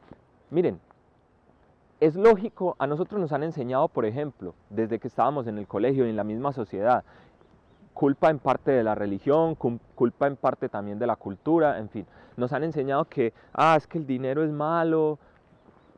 miren, 0.50 0.78
es 2.00 2.16
lógico, 2.16 2.74
a 2.78 2.86
nosotros 2.86 3.20
nos 3.20 3.32
han 3.32 3.44
enseñado, 3.44 3.88
por 3.88 4.04
ejemplo, 4.04 4.54
desde 4.70 4.98
que 4.98 5.08
estábamos 5.08 5.46
en 5.46 5.58
el 5.58 5.68
colegio 5.68 6.06
y 6.06 6.10
en 6.10 6.16
la 6.16 6.24
misma 6.24 6.52
sociedad, 6.52 7.04
culpa 7.94 8.30
en 8.30 8.38
parte 8.38 8.70
de 8.70 8.82
la 8.82 8.94
religión, 8.94 9.54
culpa 9.54 10.26
en 10.26 10.36
parte 10.36 10.68
también 10.68 10.98
de 10.98 11.06
la 11.06 11.16
cultura, 11.16 11.78
en 11.78 11.88
fin, 11.88 12.06
nos 12.36 12.52
han 12.52 12.64
enseñado 12.64 13.04
que, 13.04 13.32
ah, 13.52 13.74
es 13.76 13.86
que 13.86 13.98
el 13.98 14.06
dinero 14.06 14.42
es 14.42 14.50
malo, 14.50 15.18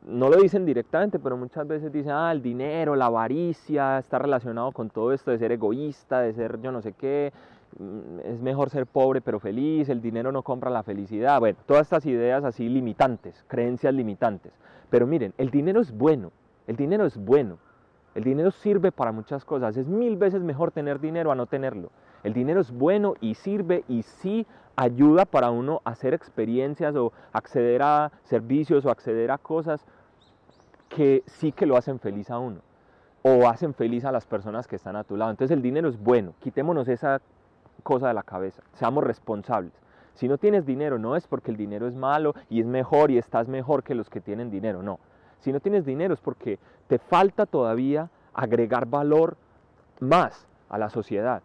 no 0.07 0.29
lo 0.29 0.37
dicen 0.37 0.65
directamente, 0.65 1.19
pero 1.19 1.35
muchas 1.37 1.67
veces 1.67 1.91
dicen, 1.91 2.11
ah, 2.11 2.31
el 2.31 2.41
dinero, 2.41 2.95
la 2.95 3.07
avaricia, 3.07 3.97
está 3.97 4.19
relacionado 4.19 4.71
con 4.71 4.89
todo 4.89 5.11
esto 5.11 5.31
de 5.31 5.39
ser 5.39 5.51
egoísta, 5.51 6.21
de 6.21 6.33
ser 6.33 6.61
yo 6.61 6.71
no 6.71 6.81
sé 6.81 6.93
qué, 6.93 7.33
mm, 7.79 8.19
es 8.23 8.41
mejor 8.41 8.69
ser 8.69 8.85
pobre 8.85 9.21
pero 9.21 9.39
feliz, 9.39 9.89
el 9.89 10.01
dinero 10.01 10.31
no 10.31 10.43
compra 10.43 10.69
la 10.69 10.83
felicidad, 10.83 11.39
bueno, 11.39 11.57
todas 11.65 11.83
estas 11.83 12.05
ideas 12.05 12.43
así 12.43 12.69
limitantes, 12.69 13.43
creencias 13.47 13.93
limitantes. 13.93 14.53
Pero 14.89 15.07
miren, 15.07 15.33
el 15.37 15.49
dinero 15.49 15.81
es 15.81 15.91
bueno, 15.91 16.31
el 16.67 16.75
dinero 16.75 17.05
es 17.05 17.17
bueno, 17.17 17.57
el 18.15 18.23
dinero 18.23 18.49
sirve 18.51 18.91
para 18.91 19.11
muchas 19.11 19.43
cosas. 19.43 19.75
Es 19.77 19.87
mil 19.87 20.15
veces 20.15 20.41
mejor 20.41 20.71
tener 20.71 20.99
dinero 20.99 21.31
a 21.31 21.35
no 21.35 21.45
tenerlo. 21.45 21.91
El 22.23 22.33
dinero 22.33 22.61
es 22.61 22.71
bueno 22.71 23.13
y 23.19 23.35
sirve 23.35 23.83
y 23.87 24.03
sí 24.03 24.47
ayuda 24.77 25.25
para 25.25 25.51
uno 25.51 25.81
hacer 25.83 26.13
experiencias 26.13 26.95
o 26.95 27.11
acceder 27.33 27.81
a 27.83 28.11
servicios 28.23 28.85
o 28.85 28.89
acceder 28.89 29.31
a 29.31 29.37
cosas 29.37 29.85
que 30.89 31.23
sí 31.27 31.51
que 31.51 31.65
lo 31.65 31.77
hacen 31.77 31.99
feliz 31.99 32.31
a 32.31 32.39
uno 32.39 32.61
o 33.21 33.47
hacen 33.47 33.73
feliz 33.73 34.05
a 34.05 34.11
las 34.11 34.25
personas 34.25 34.67
que 34.67 34.75
están 34.75 34.95
a 34.95 35.03
tu 35.03 35.17
lado. 35.17 35.31
Entonces 35.31 35.55
el 35.55 35.61
dinero 35.61 35.89
es 35.89 35.97
bueno, 35.97 36.33
quitémonos 36.39 36.87
esa 36.87 37.21
cosa 37.83 38.07
de 38.07 38.13
la 38.13 38.23
cabeza, 38.23 38.63
seamos 38.73 39.03
responsables. 39.03 39.73
Si 40.13 40.27
no 40.27 40.37
tienes 40.37 40.65
dinero 40.65 40.97
no 40.97 41.15
es 41.15 41.27
porque 41.27 41.51
el 41.51 41.57
dinero 41.57 41.87
es 41.87 41.95
malo 41.95 42.33
y 42.49 42.61
es 42.61 42.65
mejor 42.65 43.11
y 43.11 43.17
estás 43.17 43.47
mejor 43.47 43.83
que 43.83 43.95
los 43.95 44.09
que 44.09 44.21
tienen 44.21 44.51
dinero, 44.51 44.81
no. 44.81 44.99
Si 45.39 45.51
no 45.51 45.59
tienes 45.59 45.85
dinero 45.85 46.13
es 46.13 46.19
porque 46.19 46.59
te 46.87 46.99
falta 46.99 47.45
todavía 47.45 48.09
agregar 48.33 48.85
valor 48.87 49.37
más 49.99 50.47
a 50.69 50.77
la 50.77 50.89
sociedad. 50.89 51.41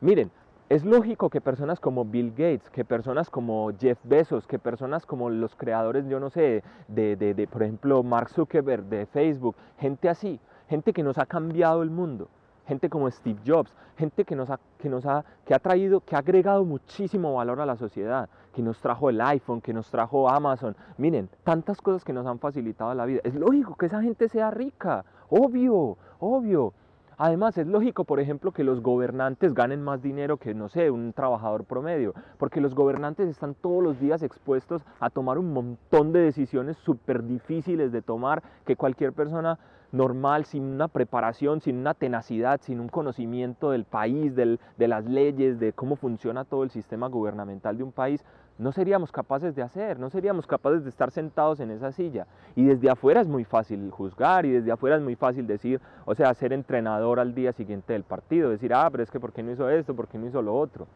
Miren, 0.00 0.30
es 0.68 0.84
lógico 0.84 1.28
que 1.28 1.40
personas 1.40 1.78
como 1.78 2.04
Bill 2.04 2.30
Gates, 2.30 2.70
que 2.70 2.84
personas 2.84 3.28
como 3.28 3.70
Jeff 3.78 3.98
Bezos, 4.04 4.46
que 4.46 4.58
personas 4.58 5.06
como 5.06 5.28
los 5.30 5.54
creadores, 5.54 6.06
yo 6.08 6.18
no 6.20 6.30
sé, 6.30 6.62
de, 6.88 7.16
de, 7.16 7.34
de, 7.34 7.46
por 7.46 7.62
ejemplo, 7.62 8.02
Mark 8.02 8.30
Zuckerberg, 8.30 8.84
de 8.84 9.06
Facebook, 9.06 9.56
gente 9.78 10.08
así, 10.08 10.40
gente 10.68 10.92
que 10.92 11.02
nos 11.02 11.18
ha 11.18 11.26
cambiado 11.26 11.82
el 11.82 11.90
mundo, 11.90 12.28
gente 12.66 12.88
como 12.88 13.10
Steve 13.10 13.38
Jobs, 13.46 13.74
gente 13.98 14.24
que 14.24 14.34
nos 14.34 14.50
ha, 14.50 14.58
que 14.78 14.88
nos 14.88 15.04
ha, 15.06 15.24
que 15.44 15.54
ha 15.54 15.58
traído, 15.58 16.00
que 16.00 16.16
ha 16.16 16.20
agregado 16.20 16.64
muchísimo 16.64 17.34
valor 17.34 17.60
a 17.60 17.66
la 17.66 17.76
sociedad, 17.76 18.28
que 18.54 18.62
nos 18.62 18.80
trajo 18.80 19.10
el 19.10 19.20
iPhone, 19.20 19.60
que 19.60 19.72
nos 19.72 19.90
trajo 19.90 20.28
Amazon. 20.28 20.76
Miren, 20.96 21.28
tantas 21.42 21.80
cosas 21.80 22.04
que 22.04 22.12
nos 22.12 22.26
han 22.26 22.38
facilitado 22.38 22.94
la 22.94 23.04
vida. 23.04 23.20
Es 23.24 23.34
lógico 23.34 23.74
que 23.74 23.86
esa 23.86 24.00
gente 24.00 24.28
sea 24.28 24.50
rica, 24.50 25.04
obvio, 25.28 25.98
obvio. 26.20 26.72
Además, 27.16 27.56
es 27.58 27.66
lógico, 27.66 28.04
por 28.04 28.18
ejemplo, 28.18 28.50
que 28.50 28.64
los 28.64 28.80
gobernantes 28.80 29.54
ganen 29.54 29.82
más 29.82 30.02
dinero 30.02 30.36
que, 30.36 30.52
no 30.52 30.68
sé, 30.68 30.90
un 30.90 31.12
trabajador 31.12 31.64
promedio, 31.64 32.12
porque 32.38 32.60
los 32.60 32.74
gobernantes 32.74 33.28
están 33.28 33.54
todos 33.54 33.82
los 33.82 34.00
días 34.00 34.22
expuestos 34.22 34.82
a 34.98 35.10
tomar 35.10 35.38
un 35.38 35.52
montón 35.52 36.12
de 36.12 36.20
decisiones 36.20 36.76
súper 36.78 37.22
difíciles 37.22 37.92
de 37.92 38.02
tomar 38.02 38.42
que 38.64 38.74
cualquier 38.74 39.12
persona 39.12 39.60
normal, 39.92 40.44
sin 40.44 40.64
una 40.64 40.88
preparación, 40.88 41.60
sin 41.60 41.78
una 41.78 41.94
tenacidad, 41.94 42.60
sin 42.60 42.80
un 42.80 42.88
conocimiento 42.88 43.70
del 43.70 43.84
país, 43.84 44.34
de 44.34 44.58
las 44.88 45.04
leyes, 45.04 45.60
de 45.60 45.72
cómo 45.72 45.94
funciona 45.94 46.44
todo 46.44 46.64
el 46.64 46.70
sistema 46.70 47.06
gubernamental 47.06 47.78
de 47.78 47.84
un 47.84 47.92
país, 47.92 48.24
no 48.58 48.72
seríamos 48.72 49.10
capaces 49.10 49.54
de 49.54 49.62
hacer, 49.62 49.98
no 49.98 50.10
seríamos 50.10 50.46
capaces 50.46 50.84
de 50.84 50.90
estar 50.90 51.10
sentados 51.10 51.60
en 51.60 51.70
esa 51.70 51.90
silla. 51.92 52.26
Y 52.54 52.64
desde 52.64 52.90
afuera 52.90 53.20
es 53.20 53.28
muy 53.28 53.44
fácil 53.44 53.90
juzgar 53.90 54.46
y 54.46 54.52
desde 54.52 54.70
afuera 54.70 54.96
es 54.96 55.02
muy 55.02 55.16
fácil 55.16 55.46
decir, 55.46 55.80
o 56.04 56.14
sea, 56.14 56.32
ser 56.34 56.52
entrenador 56.52 57.18
al 57.18 57.34
día 57.34 57.52
siguiente 57.52 57.92
del 57.92 58.04
partido, 58.04 58.50
decir, 58.50 58.72
ah, 58.72 58.88
pero 58.90 59.02
es 59.02 59.10
que 59.10 59.18
¿por 59.18 59.32
qué 59.32 59.42
no 59.42 59.50
hizo 59.50 59.68
esto? 59.68 59.94
¿Por 59.94 60.06
qué 60.06 60.18
no 60.18 60.26
hizo 60.26 60.40
lo 60.40 60.54
otro? 60.56 60.86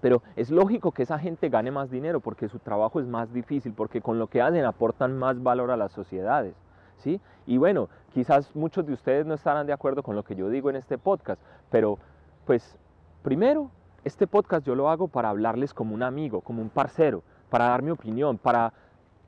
Pero 0.00 0.22
es 0.34 0.50
lógico 0.50 0.92
que 0.92 1.02
esa 1.02 1.18
gente 1.18 1.48
gane 1.50 1.70
más 1.70 1.90
dinero 1.90 2.20
porque 2.20 2.48
su 2.48 2.58
trabajo 2.58 3.00
es 3.00 3.06
más 3.06 3.32
difícil, 3.32 3.72
porque 3.74 4.00
con 4.00 4.18
lo 4.18 4.26
que 4.26 4.40
hacen 4.40 4.64
aportan 4.64 5.18
más 5.18 5.42
valor 5.42 5.70
a 5.70 5.76
las 5.76 5.92
sociedades. 5.92 6.54
¿sí? 6.98 7.20
Y 7.46 7.58
bueno, 7.58 7.88
quizás 8.12 8.54
muchos 8.56 8.86
de 8.86 8.92
ustedes 8.92 9.26
no 9.26 9.34
estarán 9.34 9.66
de 9.66 9.72
acuerdo 9.72 10.02
con 10.02 10.16
lo 10.16 10.24
que 10.24 10.34
yo 10.34 10.48
digo 10.48 10.70
en 10.70 10.76
este 10.76 10.98
podcast, 10.98 11.40
pero 11.70 11.98
pues 12.46 12.76
primero, 13.22 13.70
este 14.04 14.26
podcast 14.26 14.66
yo 14.66 14.74
lo 14.74 14.88
hago 14.88 15.08
para 15.08 15.28
hablarles 15.28 15.74
como 15.74 15.94
un 15.94 16.02
amigo, 16.02 16.40
como 16.40 16.62
un 16.62 16.70
parcero, 16.70 17.22
para 17.50 17.66
dar 17.66 17.82
mi 17.82 17.90
opinión, 17.90 18.38
para 18.38 18.72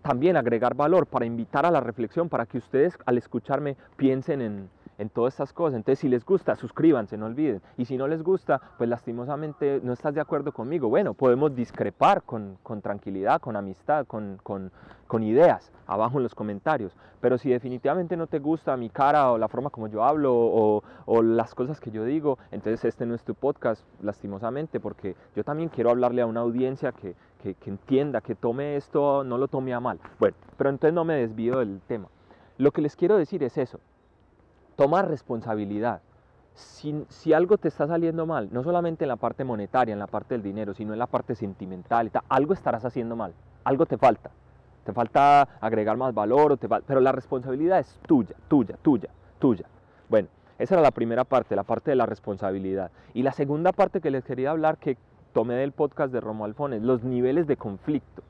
también 0.03 0.37
agregar 0.37 0.75
valor, 0.75 1.07
para 1.07 1.27
invitar 1.27 1.67
a 1.67 1.71
la 1.71 1.81
reflexión, 1.81 2.29
para 2.29 2.47
que 2.47 2.59
ustedes 2.59 2.97
al 3.07 3.19
escucharme 3.19 3.77
piensen 3.97 4.41
en, 4.41 4.71
en 5.03 5.11
todas 5.11 5.35
estas 5.35 5.53
cosas. 5.53 5.77
Entonces, 5.77 5.99
si 5.99 6.09
les 6.09 6.25
gusta, 6.25 6.57
suscríbanse, 6.57 7.17
no 7.17 7.27
olviden. 7.27 7.61
Y 7.77 7.85
si 7.85 7.97
no 7.97 8.09
les 8.09 8.23
gusta, 8.23 8.61
pues 8.79 8.89
lastimosamente 8.89 9.81
no 9.83 9.93
estás 9.93 10.15
de 10.15 10.21
acuerdo 10.21 10.53
conmigo. 10.53 10.89
Bueno, 10.89 11.13
podemos 11.13 11.55
discrepar 11.55 12.23
con, 12.23 12.57
tranquilidad, 12.83 13.41
con 13.41 13.57
amistad, 13.57 14.07
con, 14.07 14.41
ideas 15.21 15.71
abajo 15.87 16.17
en 16.17 16.23
los 16.23 16.35
comentarios. 16.35 16.97
Pero 17.21 17.37
si 17.37 17.51
definitivamente 17.51 18.17
no 18.17 18.27
te 18.27 18.39
gusta 18.39 18.77
mi 18.79 18.89
cara 18.89 19.31
o 19.31 19.39
la 19.39 19.49
forma 19.49 19.69
como 19.69 19.89
yo 19.89 20.03
hablo 20.05 20.33
o, 20.35 21.23
las 21.23 21.55
cosas 21.55 21.81
que 21.81 21.91
yo 21.91 22.05
digo, 22.05 22.39
entonces 22.51 22.85
este 22.85 23.05
no 23.05 23.15
es 23.15 23.23
tu 23.23 23.35
podcast, 23.35 23.85
lastimosamente, 24.03 24.81
porque 24.81 25.15
yo 25.37 25.45
también 25.45 25.69
quiero 25.69 25.91
hablarle 25.91 26.23
a 26.23 26.27
una 26.27 26.41
audiencia 26.41 26.93
que, 26.93 27.15
que 27.43 27.71
entienda, 27.71 28.21
que 28.21 28.35
tome 28.35 28.77
esto, 28.77 29.25
no 29.25 29.37
lo 29.37 29.49
tome 29.49 29.75
a 29.75 29.81
mal. 29.81 29.99
Bueno, 30.19 30.37
pero 30.57 30.71
entonces 30.71 30.95
no 30.95 31.05
me 31.05 31.17
desvío 31.17 31.59
del 31.59 31.81
tema. 31.87 32.09
Lo 32.59 32.71
que 32.71 32.81
les 32.81 32.97
quiero 32.97 33.17
decir 33.17 33.43
es 33.43 33.59
eso, 33.59 33.81
Toma 34.77 35.03
responsabilidad. 35.03 36.01
Si, 36.55 37.33
algo 37.33 37.57
te 37.57 37.69
está 37.69 37.87
saliendo 37.87 38.27
mal, 38.27 38.49
no 38.53 38.63
solamente 38.63 39.05
en 39.05 39.09
la 39.09 39.17
parte 39.17 39.43
monetaria, 39.45 39.93
en 39.93 39.99
la 39.99 40.07
parte 40.07 40.35
del 40.35 40.43
dinero, 40.43 40.75
sino 40.75 40.93
en 40.93 40.99
la 40.99 41.07
parte 41.07 41.35
sentimental, 41.35 42.11
algo 42.29 42.53
estarás 42.53 42.85
haciendo 42.85 43.17
mal, 43.17 43.33
algo 43.65 43.87
te 43.87 43.97
falta. 43.97 44.31
Te 44.85 44.93
falta 44.93 45.43
agregar 45.61 45.97
más 45.97 46.13
valor, 46.13 46.53
o 46.53 46.57
te 46.57 46.69
pero 46.69 47.01
la 47.01 47.13
responsabilidad 47.13 47.79
es 47.79 47.99
tuya, 48.07 48.35
tuya, 48.49 48.77
tuya, 48.83 49.09
tuya. 49.39 49.65
Bueno, 50.09 50.29
esa 50.59 50.75
era 50.75 50.83
la 50.83 50.91
primera 50.91 51.25
parte, 51.25 51.57
la 51.57 51.63
parte 51.63 51.91
de 51.91 51.97
la 51.97 52.07
responsabilidad. 52.07 52.91
Y 53.15 53.23
la 53.23 53.33
segunda 53.33 53.73
parte 53.73 54.01
que 54.01 54.11
les 54.11 54.25
quería 54.25 54.51
hablar, 54.51 54.79
que 54.79 54.97
tomé 55.33 55.55
del 55.55 55.73
podcast 55.73 56.13
de 56.13 56.21
Romo 56.21 56.45
Alfones, 56.45 56.83
los 56.83 57.03
niveles 57.03 57.47
de 57.47 57.57
conflicto. 57.57 58.23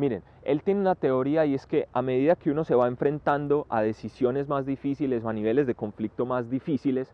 Miren, 0.00 0.22
él 0.44 0.62
tiene 0.62 0.80
una 0.80 0.94
teoría 0.94 1.44
y 1.44 1.54
es 1.54 1.66
que 1.66 1.86
a 1.92 2.00
medida 2.00 2.34
que 2.34 2.50
uno 2.50 2.64
se 2.64 2.74
va 2.74 2.88
enfrentando 2.88 3.66
a 3.68 3.82
decisiones 3.82 4.48
más 4.48 4.64
difíciles 4.64 5.22
o 5.22 5.28
a 5.28 5.34
niveles 5.34 5.66
de 5.66 5.74
conflicto 5.74 6.24
más 6.24 6.48
difíciles, 6.48 7.12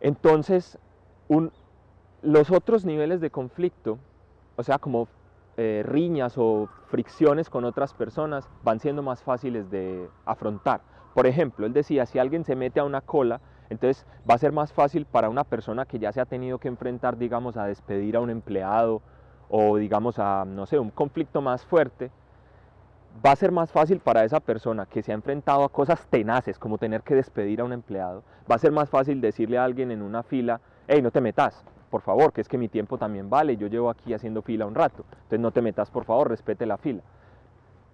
entonces 0.00 0.76
los 2.20 2.50
otros 2.50 2.84
niveles 2.84 3.20
de 3.20 3.30
conflicto, 3.30 4.00
o 4.56 4.64
sea, 4.64 4.80
como 4.80 5.06
eh, 5.56 5.84
riñas 5.86 6.34
o 6.36 6.68
fricciones 6.88 7.48
con 7.48 7.64
otras 7.64 7.94
personas, 7.94 8.50
van 8.64 8.80
siendo 8.80 9.04
más 9.04 9.22
fáciles 9.22 9.70
de 9.70 10.08
afrontar. 10.24 10.80
Por 11.14 11.28
ejemplo, 11.28 11.64
él 11.64 11.72
decía, 11.72 12.06
si 12.06 12.18
alguien 12.18 12.42
se 12.42 12.56
mete 12.56 12.80
a 12.80 12.84
una 12.84 13.02
cola, 13.02 13.40
entonces 13.70 14.04
va 14.28 14.34
a 14.34 14.38
ser 14.38 14.50
más 14.50 14.72
fácil 14.72 15.06
para 15.06 15.28
una 15.28 15.44
persona 15.44 15.86
que 15.86 16.00
ya 16.00 16.10
se 16.10 16.20
ha 16.20 16.26
tenido 16.26 16.58
que 16.58 16.66
enfrentar, 16.66 17.16
digamos, 17.16 17.56
a 17.56 17.66
despedir 17.66 18.16
a 18.16 18.20
un 18.20 18.30
empleado 18.30 19.00
o 19.48 19.76
digamos 19.76 20.18
a, 20.18 20.44
no 20.44 20.66
sé, 20.66 20.78
un 20.78 20.90
conflicto 20.90 21.40
más 21.40 21.64
fuerte, 21.64 22.10
va 23.24 23.32
a 23.32 23.36
ser 23.36 23.52
más 23.52 23.70
fácil 23.70 24.00
para 24.00 24.24
esa 24.24 24.40
persona 24.40 24.86
que 24.86 25.02
se 25.02 25.12
ha 25.12 25.14
enfrentado 25.14 25.64
a 25.64 25.68
cosas 25.68 26.06
tenaces 26.08 26.58
como 26.58 26.78
tener 26.78 27.02
que 27.02 27.14
despedir 27.14 27.60
a 27.60 27.64
un 27.64 27.72
empleado, 27.72 28.22
va 28.50 28.56
a 28.56 28.58
ser 28.58 28.72
más 28.72 28.90
fácil 28.90 29.20
decirle 29.20 29.58
a 29.58 29.64
alguien 29.64 29.90
en 29.90 30.02
una 30.02 30.22
fila, 30.22 30.60
hey, 30.88 31.00
no 31.02 31.10
te 31.10 31.20
metas, 31.20 31.64
por 31.90 32.02
favor, 32.02 32.32
que 32.32 32.40
es 32.40 32.48
que 32.48 32.58
mi 32.58 32.68
tiempo 32.68 32.98
también 32.98 33.30
vale, 33.30 33.56
yo 33.56 33.68
llevo 33.68 33.90
aquí 33.90 34.12
haciendo 34.12 34.42
fila 34.42 34.66
un 34.66 34.74
rato, 34.74 35.04
entonces 35.10 35.40
no 35.40 35.50
te 35.50 35.62
metas, 35.62 35.90
por 35.90 36.04
favor, 36.04 36.28
respete 36.28 36.66
la 36.66 36.76
fila. 36.76 37.02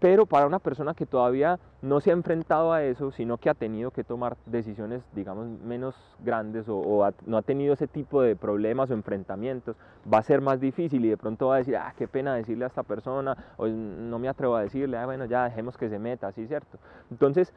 Pero 0.03 0.27
para 0.27 0.49
una 0.49 0.59
persona 0.59 0.95
que 0.95 1.07
todavía 1.07 1.61
no 1.81 2.01
se 2.01 2.11
ha 2.11 2.13
enfrentado 2.13 2.73
a 2.73 2.83
eso, 2.83 3.13
sino 3.13 3.39
que 3.39 3.49
ha 3.49 3.55
tenido 3.55 3.93
que 3.93 4.03
tomar 4.03 4.37
decisiones, 4.47 5.01
digamos, 5.15 5.47
menos 5.47 5.95
grandes 6.19 6.67
o, 6.69 7.09
no 7.25 7.37
ha 7.37 7.43
tenido 7.43 7.75
ese 7.75 7.87
tipo 7.87 8.21
de 8.21 8.35
problemas 8.35 8.91
o 8.91 8.95
enfrentamientos, 8.95 9.77
va 10.13 10.19
a 10.19 10.23
ser 10.25 10.41
más 10.41 10.59
difícil 10.59 11.05
y 11.05 11.11
de 11.11 11.17
pronto 11.17 11.47
va 11.47 11.55
a 11.55 11.59
decir, 11.59 11.77
ah, 11.77 11.95
qué 11.97 12.09
pena 12.09 12.35
decirle 12.35 12.65
a 12.65 12.67
esta 12.67 12.83
persona, 12.83 13.37
o 13.57 13.69
no 13.69 14.19
me 14.19 14.29
atrevo 14.29 14.57
a 14.57 14.63
decirle, 14.63 14.97
ah, 14.97 15.07
bueno, 15.07 15.27
ya 15.27 15.45
dejemos 15.45 15.79
que 15.79 15.89
se 15.89 16.01
meta, 16.01 16.27
así, 16.27 16.49
¿cierto? 16.49 16.79
Entonces, 17.09 17.55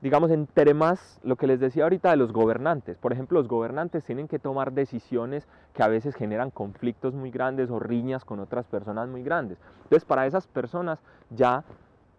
digamos, 0.00 0.30
entre 0.30 0.74
más 0.74 1.18
lo 1.24 1.36
que 1.36 1.46
les 1.46 1.58
decía 1.58 1.84
ahorita 1.84 2.10
de 2.10 2.16
los 2.16 2.32
gobernantes. 2.32 2.96
Por 2.98 3.12
ejemplo, 3.12 3.38
los 3.40 3.48
gobernantes 3.48 4.04
tienen 4.04 4.28
que 4.28 4.38
tomar 4.38 4.72
decisiones 4.72 5.46
que 5.74 5.82
a 5.82 5.88
veces 5.88 6.14
generan 6.14 6.50
conflictos 6.50 7.14
muy 7.14 7.30
grandes 7.30 7.70
o 7.70 7.80
riñas 7.80 8.24
con 8.24 8.38
otras 8.38 8.66
personas 8.66 9.08
muy 9.08 9.22
grandes. 9.22 9.58
Entonces, 9.84 10.04
para 10.04 10.26
esas 10.26 10.46
personas 10.46 11.00
ya 11.30 11.64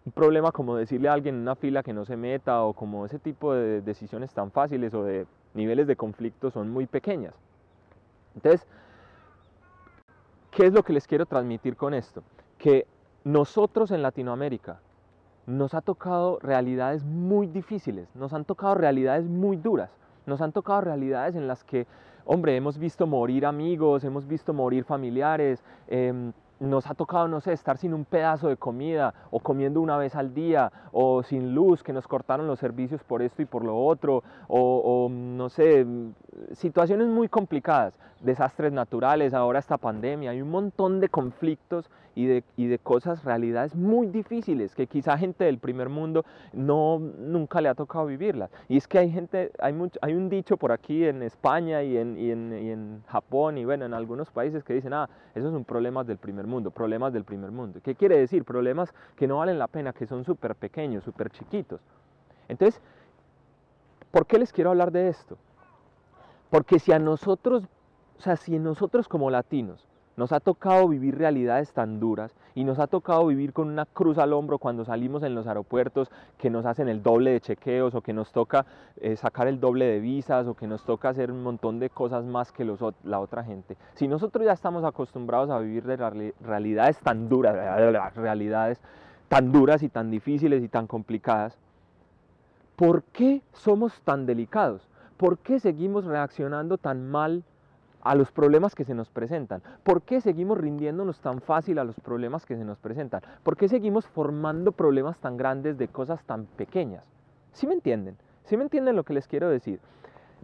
un 0.04 0.12
problema 0.12 0.50
como 0.52 0.76
decirle 0.76 1.08
a 1.08 1.12
alguien 1.12 1.34
en 1.36 1.42
una 1.42 1.56
fila 1.56 1.82
que 1.82 1.92
no 1.92 2.04
se 2.04 2.16
meta 2.16 2.62
o 2.64 2.72
como 2.72 3.06
ese 3.06 3.18
tipo 3.18 3.54
de 3.54 3.80
decisiones 3.82 4.32
tan 4.32 4.50
fáciles 4.50 4.94
o 4.94 5.04
de 5.04 5.26
niveles 5.54 5.86
de 5.86 5.96
conflicto 5.96 6.50
son 6.50 6.70
muy 6.70 6.86
pequeñas. 6.86 7.34
Entonces, 8.34 8.66
¿qué 10.50 10.66
es 10.66 10.72
lo 10.72 10.82
que 10.82 10.92
les 10.92 11.06
quiero 11.06 11.26
transmitir 11.26 11.76
con 11.76 11.94
esto? 11.94 12.22
Que 12.58 12.86
nosotros 13.24 13.90
en 13.90 14.02
Latinoamérica 14.02 14.80
nos 15.50 15.74
ha 15.74 15.80
tocado 15.80 16.38
realidades 16.40 17.04
muy 17.04 17.46
difíciles, 17.46 18.08
nos 18.14 18.32
han 18.32 18.44
tocado 18.44 18.74
realidades 18.74 19.26
muy 19.26 19.56
duras, 19.56 19.90
nos 20.26 20.40
han 20.40 20.52
tocado 20.52 20.80
realidades 20.80 21.34
en 21.34 21.48
las 21.48 21.64
que, 21.64 21.86
hombre, 22.24 22.56
hemos 22.56 22.78
visto 22.78 23.06
morir 23.06 23.44
amigos, 23.44 24.04
hemos 24.04 24.26
visto 24.26 24.52
morir 24.54 24.84
familiares, 24.84 25.62
em, 25.88 26.32
nos 26.60 26.86
ha 26.86 26.94
tocado, 26.94 27.26
no 27.26 27.40
sé, 27.40 27.54
estar 27.54 27.78
sin 27.78 27.94
un 27.94 28.04
pedazo 28.04 28.48
de 28.48 28.56
comida 28.56 29.14
o 29.30 29.40
comiendo 29.40 29.80
una 29.80 29.96
vez 29.96 30.14
al 30.14 30.34
día 30.34 30.70
o 30.92 31.22
sin 31.22 31.54
luz, 31.54 31.82
que 31.82 31.92
nos 31.92 32.06
cortaron 32.06 32.46
los 32.46 32.58
servicios 32.58 33.02
por 33.02 33.22
esto 33.22 33.40
y 33.40 33.46
por 33.46 33.64
lo 33.64 33.82
otro, 33.82 34.22
o, 34.46 35.08
no 35.10 35.48
sé, 35.48 35.86
situaciones 36.52 37.08
muy 37.08 37.28
complicadas, 37.28 37.98
desastres 38.20 38.72
naturales, 38.72 39.34
ahora 39.34 39.58
esta 39.58 39.78
pandemia, 39.78 40.30
hay 40.30 40.42
un 40.42 40.50
montón 40.50 41.00
de 41.00 41.08
conflictos 41.08 41.90
y 42.14 42.26
de, 42.26 42.44
y 42.56 42.66
de 42.66 42.78
cosas, 42.78 43.24
realidades 43.24 43.74
muy 43.74 44.08
difíciles 44.08 44.74
que 44.74 44.86
quizá 44.86 45.16
gente 45.16 45.44
del 45.44 45.58
primer 45.58 45.88
mundo 45.88 46.24
no, 46.52 46.98
nunca 46.98 47.60
le 47.60 47.68
ha 47.68 47.74
tocado 47.74 48.06
vivirlas. 48.06 48.50
Y 48.68 48.76
es 48.76 48.88
que 48.88 48.98
hay 48.98 49.10
gente, 49.10 49.52
hay, 49.58 49.72
mucho, 49.72 49.98
hay 50.02 50.14
un 50.14 50.28
dicho 50.28 50.56
por 50.56 50.72
aquí 50.72 51.04
en 51.04 51.22
España 51.22 51.82
y 51.82 51.96
en, 51.96 52.18
y 52.18 52.30
en, 52.30 52.52
y 52.52 52.70
en 52.70 53.02
Japón 53.06 53.58
y 53.58 53.64
bueno, 53.64 53.84
en 53.86 53.94
algunos 53.94 54.30
países 54.30 54.64
que 54.64 54.74
dicen, 54.74 54.92
ah, 54.92 55.08
esos 55.34 55.52
son 55.52 55.64
problemas 55.64 56.06
del 56.06 56.18
primer 56.18 56.46
mundo, 56.46 56.70
problemas 56.70 57.12
del 57.12 57.24
primer 57.24 57.50
mundo. 57.50 57.80
¿Qué 57.82 57.94
quiere 57.94 58.18
decir? 58.18 58.44
Problemas 58.44 58.92
que 59.16 59.26
no 59.26 59.38
valen 59.38 59.58
la 59.58 59.68
pena, 59.68 59.92
que 59.92 60.06
son 60.06 60.24
súper 60.24 60.54
pequeños, 60.56 61.04
súper 61.04 61.30
chiquitos. 61.30 61.80
Entonces, 62.48 62.80
¿por 64.10 64.26
qué 64.26 64.38
les 64.38 64.52
quiero 64.52 64.70
hablar 64.70 64.90
de 64.90 65.08
esto? 65.08 65.38
Porque 66.50 66.80
si 66.80 66.92
a 66.92 66.98
nosotros, 66.98 67.68
o 68.20 68.22
sea, 68.22 68.36
si 68.36 68.58
nosotros 68.58 69.08
como 69.08 69.30
latinos 69.30 69.86
nos 70.18 70.30
ha 70.32 70.40
tocado 70.40 70.86
vivir 70.88 71.16
realidades 71.16 71.72
tan 71.72 72.00
duras 72.00 72.36
y 72.54 72.64
nos 72.64 72.78
ha 72.78 72.86
tocado 72.86 73.26
vivir 73.28 73.54
con 73.54 73.68
una 73.68 73.86
cruz 73.86 74.18
al 74.18 74.34
hombro 74.34 74.58
cuando 74.58 74.84
salimos 74.84 75.22
en 75.22 75.34
los 75.34 75.46
aeropuertos 75.46 76.10
que 76.36 76.50
nos 76.50 76.66
hacen 76.66 76.90
el 76.90 77.02
doble 77.02 77.30
de 77.30 77.40
chequeos 77.40 77.94
o 77.94 78.02
que 78.02 78.12
nos 78.12 78.30
toca 78.30 78.66
eh, 79.00 79.16
sacar 79.16 79.48
el 79.48 79.58
doble 79.58 79.86
de 79.86 80.00
visas 80.00 80.46
o 80.46 80.52
que 80.52 80.66
nos 80.66 80.84
toca 80.84 81.08
hacer 81.08 81.32
un 81.32 81.42
montón 81.42 81.78
de 81.78 81.88
cosas 81.88 82.26
más 82.26 82.52
que 82.52 82.66
los, 82.66 82.80
la 83.04 83.20
otra 83.20 83.42
gente. 83.42 83.78
Si 83.94 84.06
nosotros 84.06 84.44
ya 84.44 84.52
estamos 84.52 84.84
acostumbrados 84.84 85.48
a 85.48 85.58
vivir 85.58 85.84
de 85.84 85.96
realidades 86.42 86.98
tan 86.98 87.30
duras, 87.30 87.54
realidades 88.16 88.82
tan 89.28 89.50
duras 89.50 89.82
y 89.82 89.88
tan 89.88 90.10
difíciles 90.10 90.62
y 90.62 90.68
tan 90.68 90.86
complicadas, 90.86 91.56
¿por 92.76 93.02
qué 93.04 93.40
somos 93.54 93.98
tan 94.02 94.26
delicados? 94.26 94.90
¿por 95.20 95.36
qué 95.36 95.60
seguimos 95.60 96.06
reaccionando 96.06 96.78
tan 96.78 97.10
mal 97.10 97.44
a 98.02 98.14
los 98.14 98.32
problemas 98.32 98.74
que 98.74 98.84
se 98.84 98.94
nos 98.94 99.10
presentan? 99.10 99.62
¿Por 99.82 100.02
qué 100.02 100.20
seguimos 100.20 100.58
rindiéndonos 100.58 101.20
tan 101.20 101.40
fácil 101.40 101.78
a 101.78 101.84
los 101.84 101.98
problemas 102.00 102.46
que 102.46 102.56
se 102.56 102.64
nos 102.64 102.78
presentan? 102.78 103.22
¿Por 103.42 103.56
qué 103.56 103.68
seguimos 103.68 104.06
formando 104.06 104.72
problemas 104.72 105.18
tan 105.18 105.36
grandes 105.36 105.76
de 105.78 105.88
cosas 105.88 106.22
tan 106.24 106.46
pequeñas? 106.46 107.04
¿Sí 107.52 107.66
me 107.66 107.74
entienden? 107.74 108.16
¿Sí 108.44 108.56
me 108.56 108.62
entienden 108.64 108.96
lo 108.96 109.04
que 109.04 109.14
les 109.14 109.28
quiero 109.28 109.48
decir? 109.48 109.80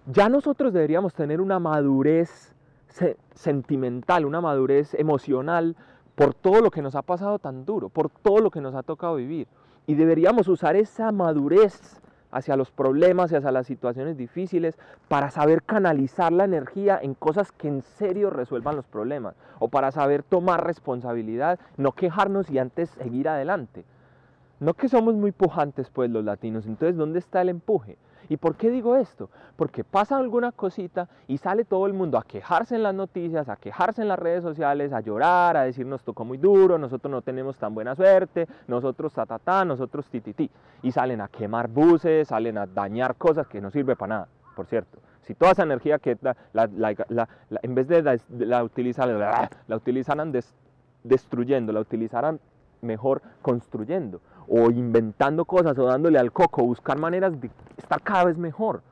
Ya 0.07 0.29
nosotros 0.29 0.73
deberíamos 0.73 1.15
tener 1.15 1.41
una 1.41 1.59
madurez 1.59 2.55
sentimental, 3.35 4.25
una 4.25 4.41
madurez 4.41 4.95
emocional 4.95 5.77
por 6.15 6.35
todo 6.35 6.61
lo 6.61 6.71
que 6.71 6.83
nos 6.83 6.95
ha 6.95 7.03
pasado 7.03 7.39
tan 7.39 7.65
duro, 7.65 7.89
por 7.89 8.09
todo 8.09 8.39
lo 8.39 8.51
que 8.51 8.61
nos 8.61 8.75
ha 8.75 8.83
tocado 8.83 9.17
vivir. 9.17 9.49
Y 9.87 9.95
deberíamos 9.95 10.49
usar 10.49 10.77
esa 10.77 11.13
madurez 11.13 12.01
hacia 12.37 12.57
los 12.57 12.71
problemas 12.71 13.33
y 13.33 13.37
hacia 13.37 13.51
las 13.51 13.67
situaciones 13.67 14.19
difíciles 14.19 14.79
para 15.09 15.31
saber 15.31 15.63
canalizar 15.63 16.33
la 16.33 16.45
energía 16.45 16.99
en 17.01 17.15
cosas 17.15 17.51
que 17.51 17.67
en 17.67 17.81
serio 17.81 18.29
resuelvan 18.29 18.77
los 18.77 18.85
problemas 18.85 19.35
o 19.59 19.69
para 19.69 19.91
saber 19.91 20.23
tomar 20.23 20.63
responsabilidad, 20.63 21.59
no 21.79 21.93
quejarnos 21.93 22.51
y 22.51 22.59
antes 22.59 22.91
seguir 22.91 23.31
adelante. 23.31 23.85
No 24.61 24.75
que 24.75 24.91
somos 24.91 25.15
muy 25.15 25.33
pujantes 25.33 25.89
pues 25.89 26.11
los 26.11 26.25
latinos, 26.25 26.67
entonces 26.67 26.97
¿dónde 26.97 27.21
está 27.21 27.41
el 27.41 27.49
empuje? 27.49 27.97
¿Y 28.29 28.37
por 28.37 28.57
qué 28.57 28.71
digo 28.71 28.97
esto? 28.97 29.31
Porque 29.57 29.85
pasa 29.85 30.17
alguna 30.17 30.53
cosita 30.53 31.09
y 31.29 31.39
sale 31.39 31.65
todo 31.65 31.87
el 31.87 31.93
mundo 31.93 32.19
a 32.19 32.25
quejarse 32.25 32.75
en 32.75 32.83
las 32.83 32.95
noticias, 32.95 33.49
a 33.49 33.57
quejarse 33.57 34.03
en 34.03 34.09
las 34.09 34.19
redes 34.19 34.43
sociales, 34.43 34.93
a 34.93 35.01
llorar, 35.01 35.57
a 35.57 35.63
decir 35.63 35.87
nos 35.87 36.03
tocó 36.03 36.25
muy 36.25 36.39
duro, 36.39 36.79
nosotros 36.79 37.11
no 37.11 37.23
tenemos 37.23 37.57
tan 37.57 37.75
buena 37.75 37.95
suerte, 37.95 38.47
nosotros 38.67 39.13
ta 39.13 39.27
ta 39.27 39.39
ta, 39.39 39.65
nosotros 39.65 40.07
ti. 40.11 40.51
Y 40.83 40.93
salen 40.93 41.21
a 41.21 41.29
quemar 41.29 41.69
buses, 41.69 42.29
salen 42.29 42.59
a 42.59 42.67
dañar 42.67 43.17
cosas 43.17 43.47
que 43.47 43.61
no 43.61 43.71
sirve 43.71 43.97
para 43.97 44.15
nada, 44.15 44.29
por 44.55 44.67
cierto. 44.67 44.99
Si 45.23 45.35
toda 45.35 45.53
esa 45.53 45.65
energía 45.65 45.99
que 45.99 46.17
en 47.63 47.75
vez 47.75 47.89
de 47.89 48.21
la, 48.29 48.63
utilizar, 48.63 49.09
la 49.67 49.77
utilizaran 49.77 50.33
destruyendo, 51.03 51.73
la 51.73 51.81
utilizaran 51.81 52.39
mejor 52.83 53.23
construyendo 53.43 54.21
o 54.49 54.71
inventando 54.71 55.45
cosas 55.45 55.77
o 55.79 55.87
dándole 55.87 56.19
al 56.19 56.33
coco, 56.33 56.65
buscar 56.65 56.99
maneras 56.99 57.41
de 57.41 57.51
estar 57.77 58.01
cada 58.03 58.25
vez 58.25 58.37
mejor. 58.37 58.83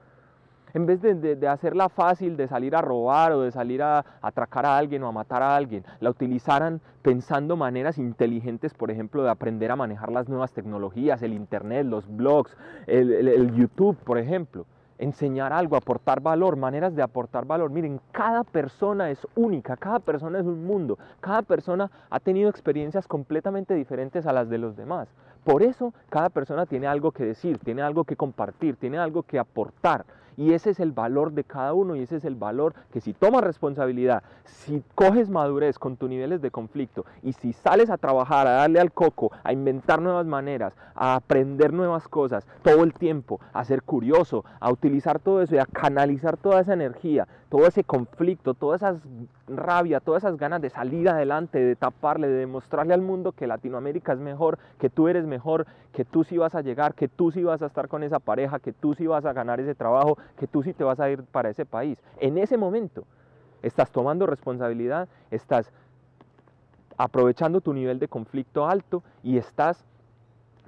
En 0.73 0.87
vez 0.87 1.01
de, 1.01 1.47
hacerla 1.47 1.89
fácil, 1.89 2.37
de 2.37 2.49
salir 2.49 2.75
a 2.75 2.83
robar 2.83 3.31
o 3.31 3.43
de 3.43 3.53
salir 3.53 3.81
a, 3.81 4.05
atracar 4.21 4.67
a 4.67 4.77
alguien 4.77 5.05
o 5.05 5.07
a 5.07 5.13
matar 5.13 5.41
a 5.41 5.55
alguien, 5.55 5.85
la 6.01 6.11
utilizaran 6.11 6.81
pensando 7.01 7.57
maneras 7.57 7.97
inteligentes, 7.97 8.75
por 8.75 8.91
ejemplo, 8.91 9.23
de 9.23 9.31
aprender 9.31 9.71
a 9.71 9.77
manejar 9.77 10.11
las 10.11 10.29
nuevas 10.29 10.51
tecnologías, 10.51 11.23
el 11.23 11.33
Internet, 11.33 11.87
los 11.87 12.09
blogs, 12.09 12.57
el 12.89 13.55
YouTube, 13.55 13.97
por 13.99 14.19
ejemplo 14.19 14.67
enseñar 14.99 15.53
algo, 15.53 15.77
aportar 15.77 16.21
valor, 16.21 16.57
maneras 16.57 16.95
de 16.95 17.03
aportar 17.03 17.45
valor. 17.47 17.71
Miren, 17.71 18.01
cada 18.13 18.45
persona 18.45 19.11
es 19.11 19.27
única, 19.35 19.77
cada 19.77 19.99
persona 19.99 20.39
es 20.39 20.47
un 20.47 20.65
mundo, 20.65 20.99
cada 21.21 21.43
persona 21.43 21.91
ha 22.11 22.21
tenido 22.21 22.51
experiencias 22.51 23.07
completamente 23.07 23.75
diferentes 23.75 24.27
a 24.27 24.33
las 24.33 24.49
de 24.49 24.59
los 24.59 24.77
demás. 24.77 25.09
Por 25.45 25.63
eso 25.63 25.93
cada 26.09 26.31
persona 26.31 26.65
tiene 26.67 26.87
algo 26.87 27.13
que 27.13 27.25
decir, 27.25 27.59
tiene 27.59 27.83
algo 27.83 28.05
que 28.05 28.17
compartir, 28.17 28.77
tiene 28.77 28.99
algo 28.99 29.23
que 29.23 29.39
aportar. 29.39 30.05
Y 30.37 30.53
ese 30.53 30.71
es 30.71 30.81
el 30.81 30.93
valor 30.93 31.33
de 31.33 31.45
cada 31.45 31.75
uno 31.75 31.97
y 31.97 32.03
ese 32.03 32.17
es 32.17 32.25
el 32.25 32.35
valor 32.35 32.75
que 32.93 33.01
si 33.01 33.13
tomas 33.13 33.45
responsabilidad, 33.45 34.23
si 34.45 34.83
coges 34.95 35.31
madurez 35.31 35.79
con 35.79 35.97
tus 35.97 36.09
niveles 36.09 36.41
de 36.43 36.51
conflicto 36.51 37.05
y 37.23 37.33
si 37.33 37.53
sales 37.53 37.91
a 37.91 37.99
trabajar, 37.99 38.47
a 38.47 38.53
darle 38.53 38.81
al 38.81 38.93
coco, 38.93 39.31
a 39.43 39.53
inventar 39.53 40.01
nuevas 40.01 40.27
maneras, 40.27 40.75
a 40.95 41.15
aprender 41.15 41.73
nuevas 41.73 42.09
cosas 42.09 42.47
todo 42.63 42.85
el 42.85 42.95
tiempo, 42.95 43.41
a 43.53 43.65
ser 43.65 43.83
curioso, 43.83 44.45
a 44.61 44.71
utilizar 44.71 45.19
todo 45.19 45.43
eso 45.43 45.55
y 45.55 45.59
a 45.59 45.67
canalizar 45.67 46.37
toda 46.37 46.61
esa 46.61 46.75
energía, 46.75 47.27
todo 47.49 47.67
ese 47.67 47.85
conflicto, 47.85 48.55
toda 48.55 48.77
esa 48.77 48.97
rabia, 49.47 50.01
todas 50.01 50.25
esas 50.25 50.37
ganas 50.37 50.61
de 50.61 50.71
salir 50.71 51.09
adelante, 51.09 51.59
de 51.59 51.77
taparle, 51.77 52.29
de 52.29 52.39
demostrarle 52.39 52.95
al 52.95 53.03
mundo 53.03 53.33
que 53.33 53.47
Latinoamérica 53.47 54.13
es 54.13 54.19
mejor, 54.19 54.59
que 54.79 54.91
tú 54.91 55.09
eres 55.09 55.27
mejor, 55.27 55.67
que 55.93 56.05
tú 56.05 56.25
sí 56.25 56.37
vas 56.37 56.55
a 56.55 56.63
llegar, 56.63 56.95
que 56.95 57.09
tú 57.09 57.31
sí 57.31 57.45
vas 57.45 57.63
a 57.63 57.67
estar 57.67 57.89
con 57.89 58.03
esa 58.03 58.19
pareja, 58.19 58.59
que 58.59 58.73
tú 58.73 58.95
sí 58.95 59.07
vas 59.07 59.25
a 59.25 59.33
ganar 59.33 59.61
ese 59.61 59.75
trabajo, 59.75 60.19
que 60.37 60.47
tú 60.47 60.63
sí 60.63 60.73
te 60.73 60.85
vas 60.85 61.01
a 61.01 61.11
ir 61.11 61.23
para 61.25 61.51
ese 61.51 61.65
país. 61.65 62.03
En 62.21 62.39
ese 62.39 62.57
momento 62.57 63.05
estás 63.63 63.91
tomando 63.91 64.27
responsabilidad, 64.27 65.09
estás 65.31 65.71
aprovechando 66.97 67.61
tu 67.61 67.73
nivel 67.73 67.99
de 67.99 68.09
conflicto 68.09 68.67
alto 68.67 69.03
y 69.23 69.37
estás 69.39 69.85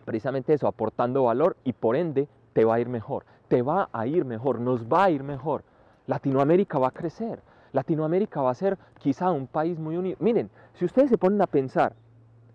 precisamente 0.05 0.55
eso, 0.55 0.67
aportando 0.67 1.25
valor 1.25 1.57
y 1.65 1.73
por 1.73 1.97
ende 1.97 2.29
te 2.53 2.65
va 2.65 2.77
a 2.77 2.81
ir 2.81 2.89
mejor, 2.89 3.25
te 3.49 3.63
va 3.63 3.89
a 3.93 4.07
ir 4.07 4.25
mejor, 4.25 4.61
nos 4.61 4.85
va 4.87 5.05
a 5.05 5.11
ir 5.11 5.23
mejor. 5.23 5.63
Latinoamérica 6.07 6.79
va 6.79 6.89
a 6.89 6.93
crecer, 6.93 7.41
Latinoamérica 7.73 8.41
va 8.41 8.51
a 8.51 8.55
ser 8.55 8.79
quizá 8.99 9.31
un 9.31 9.47
país 9.47 9.79
muy 9.79 9.97
unido. 9.97 10.17
Miren, 10.21 10.51
si 10.75 10.85
ustedes 10.85 11.11
se 11.11 11.19
ponen 11.19 11.43
a 11.43 11.47
pensar 11.47 11.95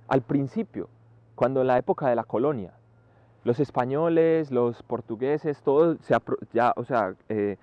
al 0.08 0.22
principio, 0.22 0.90
cuando 1.36 1.62
en 1.62 1.68
la 1.68 1.78
época 1.78 2.08
de 2.10 2.16
la 2.16 2.24
colonia, 2.24 2.74
los 3.44 3.60
españoles, 3.60 4.52
los 4.52 4.84
portugueses, 4.84 5.62
todos 5.62 5.98
se, 6.02 6.16
ya, 6.54 6.74
o 6.76 6.86
sea, 6.86 7.16
eh, 7.30 7.58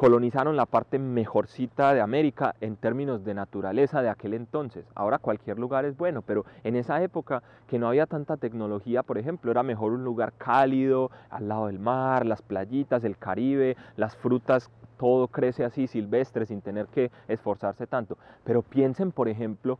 colonizaron 0.00 0.56
la 0.56 0.64
parte 0.64 0.98
mejorcita 0.98 1.92
de 1.92 2.00
América 2.00 2.54
en 2.62 2.76
términos 2.76 3.22
de 3.22 3.34
naturaleza 3.34 4.00
de 4.00 4.08
aquel 4.08 4.32
entonces. 4.32 4.86
Ahora 4.94 5.18
cualquier 5.18 5.58
lugar 5.58 5.84
es 5.84 5.94
bueno, 5.94 6.22
pero 6.22 6.46
en 6.64 6.74
esa 6.76 7.02
época 7.02 7.42
que 7.68 7.78
no 7.78 7.86
había 7.86 8.06
tanta 8.06 8.38
tecnología, 8.38 9.02
por 9.02 9.18
ejemplo, 9.18 9.50
era 9.50 9.62
mejor 9.62 9.92
un 9.92 10.02
lugar 10.02 10.32
cálido, 10.38 11.10
al 11.28 11.48
lado 11.48 11.66
del 11.66 11.78
mar, 11.78 12.24
las 12.24 12.40
playitas, 12.40 13.04
el 13.04 13.18
Caribe, 13.18 13.76
las 13.96 14.16
frutas, 14.16 14.70
todo 14.96 15.28
crece 15.28 15.64
así 15.64 15.86
silvestre 15.86 16.46
sin 16.46 16.62
tener 16.62 16.86
que 16.86 17.10
esforzarse 17.28 17.86
tanto. 17.86 18.16
Pero 18.42 18.62
piensen, 18.62 19.12
por 19.12 19.28
ejemplo, 19.28 19.78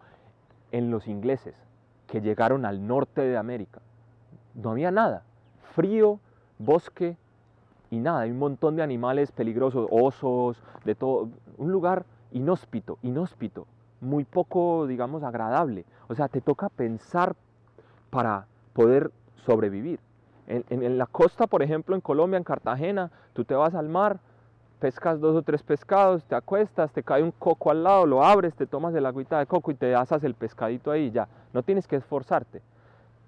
en 0.71 0.91
los 0.91 1.09
ingleses 1.09 1.55
que 2.07 2.21
llegaron 2.21 2.67
al 2.67 2.87
norte 2.87 3.23
de 3.23 3.39
América. 3.39 3.81
No 4.55 4.71
había 4.71 4.91
nada, 4.91 5.23
frío, 5.75 6.19
bosque, 6.59 7.17
y 7.91 7.99
nada, 7.99 8.21
hay 8.21 8.31
un 8.31 8.39
montón 8.39 8.77
de 8.77 8.83
animales 8.83 9.33
peligrosos, 9.33 9.89
osos, 9.91 10.63
de 10.85 10.95
todo, 10.95 11.29
un 11.59 11.73
lugar 11.73 12.05
inhóspito, 12.31 12.99
inhóspito, 13.03 13.67
muy 14.01 14.25
poco, 14.25 14.87
digamos, 14.87 15.25
agradable. 15.25 15.85
O 16.09 16.15
sea, 16.15 16.29
te 16.29 16.41
toca 16.41 16.69
pensar 16.69 17.35
para 18.11 18.47
poder 18.73 19.11
sobrevivir. 19.45 19.99
En, 20.47 20.65
en, 20.69 20.99
la 20.99 21.07
costa, 21.07 21.47
por 21.47 21.63
ejemplo, 21.63 21.95
en 21.95 22.01
Colombia, 22.01 22.37
en 22.37 22.45
Cartagena, 22.45 23.11
tú 23.35 23.45
te 23.45 23.55
vas 23.55 23.75
al 23.75 23.89
mar, 23.89 24.19
pescas 24.81 25.21
dos 25.21 25.37
o 25.37 25.43
tres 25.43 25.63
pescados, 25.63 26.25
te 26.25 26.35
acuestas, 26.35 26.93
te 26.93 27.03
cae 27.03 27.23
un 27.23 27.31
coco 27.33 27.71
al 27.71 27.85
lado, 27.85 28.07
lo 28.07 28.25
abres, 28.25 28.55
te 28.55 28.67
tomas 28.67 28.95
el 28.95 29.07
agüita 29.07 29.39
de 29.39 29.47
coco 29.47 29.71
y 29.71 29.75
te 29.75 29.95
asas 29.95 30.25
el 30.25 30.35
pescadito 30.35 30.91
ahí, 30.91 31.11
ya. 31.11 31.29
No 31.53 31.63
tienes 31.63 31.87
que 31.87 31.97
esforzarte. 31.97 32.63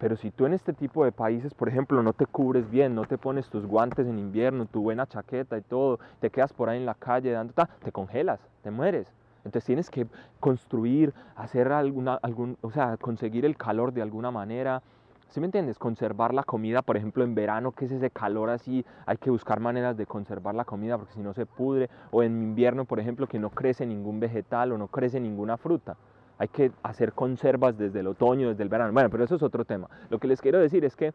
Pero 0.03 0.17
si 0.17 0.33
tú 0.33 0.47
en 0.47 0.53
este 0.53 0.73
tipo 0.73 1.05
de 1.05 1.13
países, 1.13 1.55
por 1.55 1.69
ejemplo, 1.69 2.03
no 2.03 2.13
te 2.13 2.27
cubres 2.27 2.69
bien, 2.69 2.93
no 2.93 3.05
te 3.05 3.19
pones 3.19 3.49
tus 3.49 3.65
guantes 3.65 4.09
en 4.09 4.19
invierno, 4.19 4.67
tu 4.67 4.83
buena 4.83 5.07
chaqueta 5.07 5.57
y 5.57 5.61
todo, 5.61 6.01
te 6.19 6.29
quedas 6.29 6.53
por 6.53 6.69
ahí 6.69 6.79
en 6.79 6.87
la 6.87 6.97
calle 6.97 7.31
dando, 7.31 7.55
te 7.85 7.93
congelas, 7.93 8.41
te 8.65 8.73
mueres. 8.73 9.07
Entonces 9.45 9.65
tienes 9.65 9.91
que 9.91 10.09
construir, 10.41 11.15
hacer 11.37 11.71
alguna, 11.71 12.15
algún, 12.15 12.59
o 12.63 12.73
sea, 12.73 12.97
conseguir 12.97 13.45
el 13.45 13.57
calor 13.57 13.93
de 13.93 14.03
alguna 14.03 14.33
manera. 14.33 14.83
¿Sí 15.29 15.39
me 15.39 15.47
entiendes? 15.47 15.79
Conservar 15.79 16.35
la 16.35 16.43
comida, 16.43 16.83
por 16.83 16.97
ejemplo, 16.97 17.23
en 17.23 17.37
verano, 17.37 17.71
que 17.71 17.85
es 17.85 17.93
ese 17.93 18.11
calor 18.11 18.51
así, 18.51 18.85
hay 19.07 19.19
que 19.19 19.31
buscar 19.31 19.61
maneras 19.61 19.97
de 19.97 20.07
conservar 20.07 20.57
la 20.57 20.65
comida 20.65 20.99
porque 20.99 21.13
si 21.13 21.23
no 21.23 21.33
se 21.33 21.47
pudre. 21.47 21.89
O 22.11 22.25
en 22.25 22.43
invierno, 22.43 22.87
por 22.87 22.99
ejemplo, 22.99 23.29
que 23.29 23.39
no 23.39 23.51
crece 23.51 23.87
ningún 23.87 24.19
vegetal 24.19 24.73
o 24.73 24.79
no 24.79 24.89
crece 24.89 25.21
ninguna 25.21 25.59
fruta 25.59 25.97
hay 26.43 26.49
que 26.49 26.73
hacer 26.83 27.13
conservas 27.13 27.79
desde 27.79 28.01
el 28.01 28.09
otoño, 28.09 28.49
desde 28.49 28.65
el 28.65 28.69
verano. 28.69 28.93
Bueno, 28.93 29.09
pero 29.11 29.23
eso 29.23 29.37
es 29.37 29.45
otro 29.45 29.65
tema. 29.65 29.89
Lo 30.11 30.19
que 30.19 30.27
les 30.27 30.41
quiero 30.41 30.59
decir 30.59 30.85
es 30.85 30.97
que 30.97 31.15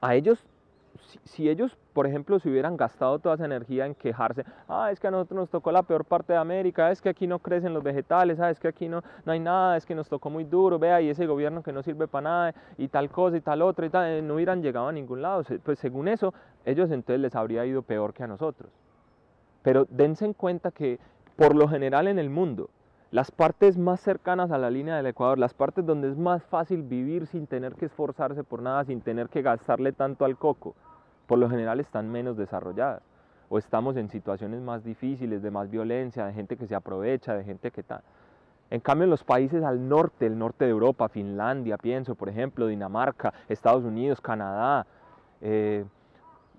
a 0.00 0.14
ellos, 0.14 0.46
si, 1.24 1.48
ellos, 1.48 1.76
por 1.94 2.06
ejemplo, 2.06 2.38
se 2.38 2.48
hubieran 2.48 2.76
gastado 2.76 3.18
toda 3.18 3.34
esa 3.34 3.44
energía 3.44 3.86
en 3.86 3.96
quejarse, 3.96 4.44
ah, 4.68 4.92
es 4.92 5.00
que 5.00 5.08
a 5.08 5.10
nosotros 5.10 5.36
nos 5.36 5.50
tocó 5.50 5.72
la 5.72 5.82
peor 5.82 6.04
parte 6.04 6.32
de 6.32 6.38
América, 6.38 6.92
es 6.92 7.02
que 7.02 7.08
aquí 7.08 7.26
no 7.26 7.40
crecen 7.40 7.74
los 7.74 7.82
vegetales, 7.82 8.38
ah, 8.38 8.50
es 8.50 8.60
que 8.60 8.68
aquí 8.68 8.88
no, 8.88 9.02
no 9.24 9.32
hay 9.32 9.40
nada, 9.40 9.76
es 9.76 9.84
que 9.84 9.96
nos 9.96 10.08
tocó 10.08 10.30
muy 10.30 10.44
duro, 10.44 10.78
vea, 10.78 11.00
y 11.00 11.10
ese 11.10 11.26
gobierno 11.26 11.64
que 11.64 11.72
no 11.72 11.82
sirve 11.82 12.06
para 12.06 12.22
nada, 12.22 12.54
y 12.76 12.86
tal 12.86 13.10
cosa 13.10 13.36
y 13.36 13.40
tal 13.40 13.62
otra, 13.62 13.84
y 13.84 13.90
tal, 13.90 14.06
eh, 14.12 14.22
no 14.22 14.34
hubieran 14.34 14.62
llegado 14.62 14.86
a 14.86 14.92
ningún 14.92 15.22
lado. 15.22 15.42
Pues 15.64 15.80
según 15.80 16.06
eso, 16.06 16.32
ellos 16.64 16.88
entonces 16.92 17.18
les 17.18 17.34
habría 17.34 17.66
ido 17.66 17.82
peor 17.82 18.14
que 18.14 18.22
a 18.22 18.28
nosotros. 18.28 18.70
Pero 19.62 19.88
dense 19.90 20.24
en 20.24 20.34
cuenta 20.34 20.70
que 20.70 21.00
por 21.34 21.56
lo 21.56 21.66
general 21.66 22.06
en 22.06 22.20
el 22.20 22.30
mundo, 22.30 22.70
las 23.10 23.30
partes 23.30 23.78
más 23.78 24.00
cercanas 24.00 24.50
a 24.50 24.58
la 24.58 24.70
línea 24.70 24.96
del 24.96 25.06
Ecuador, 25.06 25.38
las 25.38 25.54
partes 25.54 25.86
donde 25.86 26.08
es 26.08 26.16
más 26.18 26.42
fácil 26.44 26.82
vivir 26.82 27.26
sin 27.26 27.46
tener 27.46 27.74
que 27.74 27.86
esforzarse 27.86 28.44
por 28.44 28.60
nada, 28.60 28.84
sin 28.84 29.00
tener 29.00 29.28
que 29.28 29.40
gastarle 29.40 29.92
tanto 29.92 30.24
al 30.24 30.36
coco, 30.36 30.74
por 31.26 31.38
lo 31.38 31.48
general 31.48 31.80
están 31.80 32.10
menos 32.10 32.36
desarrolladas. 32.36 33.02
O 33.48 33.56
estamos 33.56 33.96
en 33.96 34.10
situaciones 34.10 34.60
más 34.60 34.84
difíciles, 34.84 35.42
de 35.42 35.50
más 35.50 35.70
violencia, 35.70 36.26
de 36.26 36.34
gente 36.34 36.56
que 36.56 36.66
se 36.66 36.74
aprovecha, 36.74 37.34
de 37.34 37.44
gente 37.44 37.70
que 37.70 37.80
está... 37.80 38.02
En 38.70 38.80
cambio, 38.80 39.04
en 39.04 39.10
los 39.10 39.24
países 39.24 39.64
al 39.64 39.88
norte, 39.88 40.26
el 40.26 40.38
norte 40.38 40.66
de 40.66 40.70
Europa, 40.70 41.08
Finlandia, 41.08 41.78
pienso, 41.78 42.14
por 42.14 42.28
ejemplo, 42.28 42.66
Dinamarca, 42.66 43.32
Estados 43.48 43.82
Unidos, 43.84 44.20
Canadá, 44.20 44.86
eh, 45.40 45.86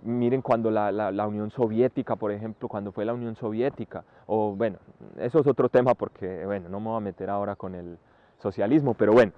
Miren 0.01 0.41
cuando 0.41 0.71
la, 0.71 0.91
la, 0.93 1.27
Unión 1.27 1.51
Soviética, 1.51 2.15
por 2.15 2.31
ejemplo, 2.31 2.69
cuando 2.69 2.93
fue 2.93 3.03
la 3.03 3.13
Unión 3.13 3.35
Soviética, 3.35 4.05
o 4.31 4.55
bueno, 4.55 4.77
eso 5.17 5.39
es 5.39 5.47
otro 5.47 5.69
tema 5.69 5.95
porque, 5.95 6.45
bueno, 6.45 6.69
no 6.69 6.79
me 6.79 6.89
voy 6.89 6.97
a 6.97 6.99
meter 6.99 7.31
ahora 7.31 7.55
con 7.55 7.73
el 7.73 7.97
socialismo, 8.37 8.93
pero 8.93 9.11
bueno. 9.11 9.31